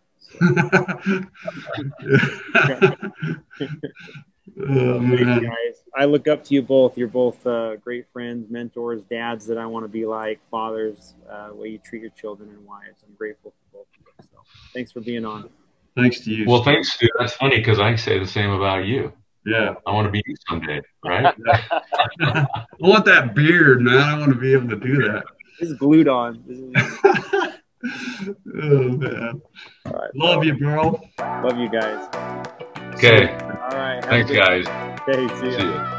[4.59, 5.83] Oh, guys.
[5.95, 6.97] I look up to you both.
[6.97, 11.51] You're both uh, great friends, mentors, dads that I want to be like, fathers, uh,
[11.53, 13.03] way you treat your children and wives.
[13.07, 14.29] I'm grateful for both of you.
[14.33, 14.39] So
[14.73, 15.51] thanks for being on.
[15.95, 16.47] Thanks to you.
[16.49, 17.07] Well, thanks, Stu.
[17.19, 19.13] That's funny because I say the same about you.
[19.47, 19.75] Yeah.
[19.87, 21.33] I want to be you someday, right?
[22.21, 22.47] I
[22.81, 23.99] want that beard, man.
[23.99, 25.23] I want to be able to do that.
[25.61, 26.43] This is glued on.
[26.77, 29.41] oh man.
[29.87, 30.11] All right.
[30.17, 31.01] Love you, bro.
[31.21, 32.09] Love you guys.
[32.95, 33.29] Okay.
[33.31, 34.05] All right.
[34.05, 34.67] Thanks, guys.
[35.07, 35.96] Hey, see, see you.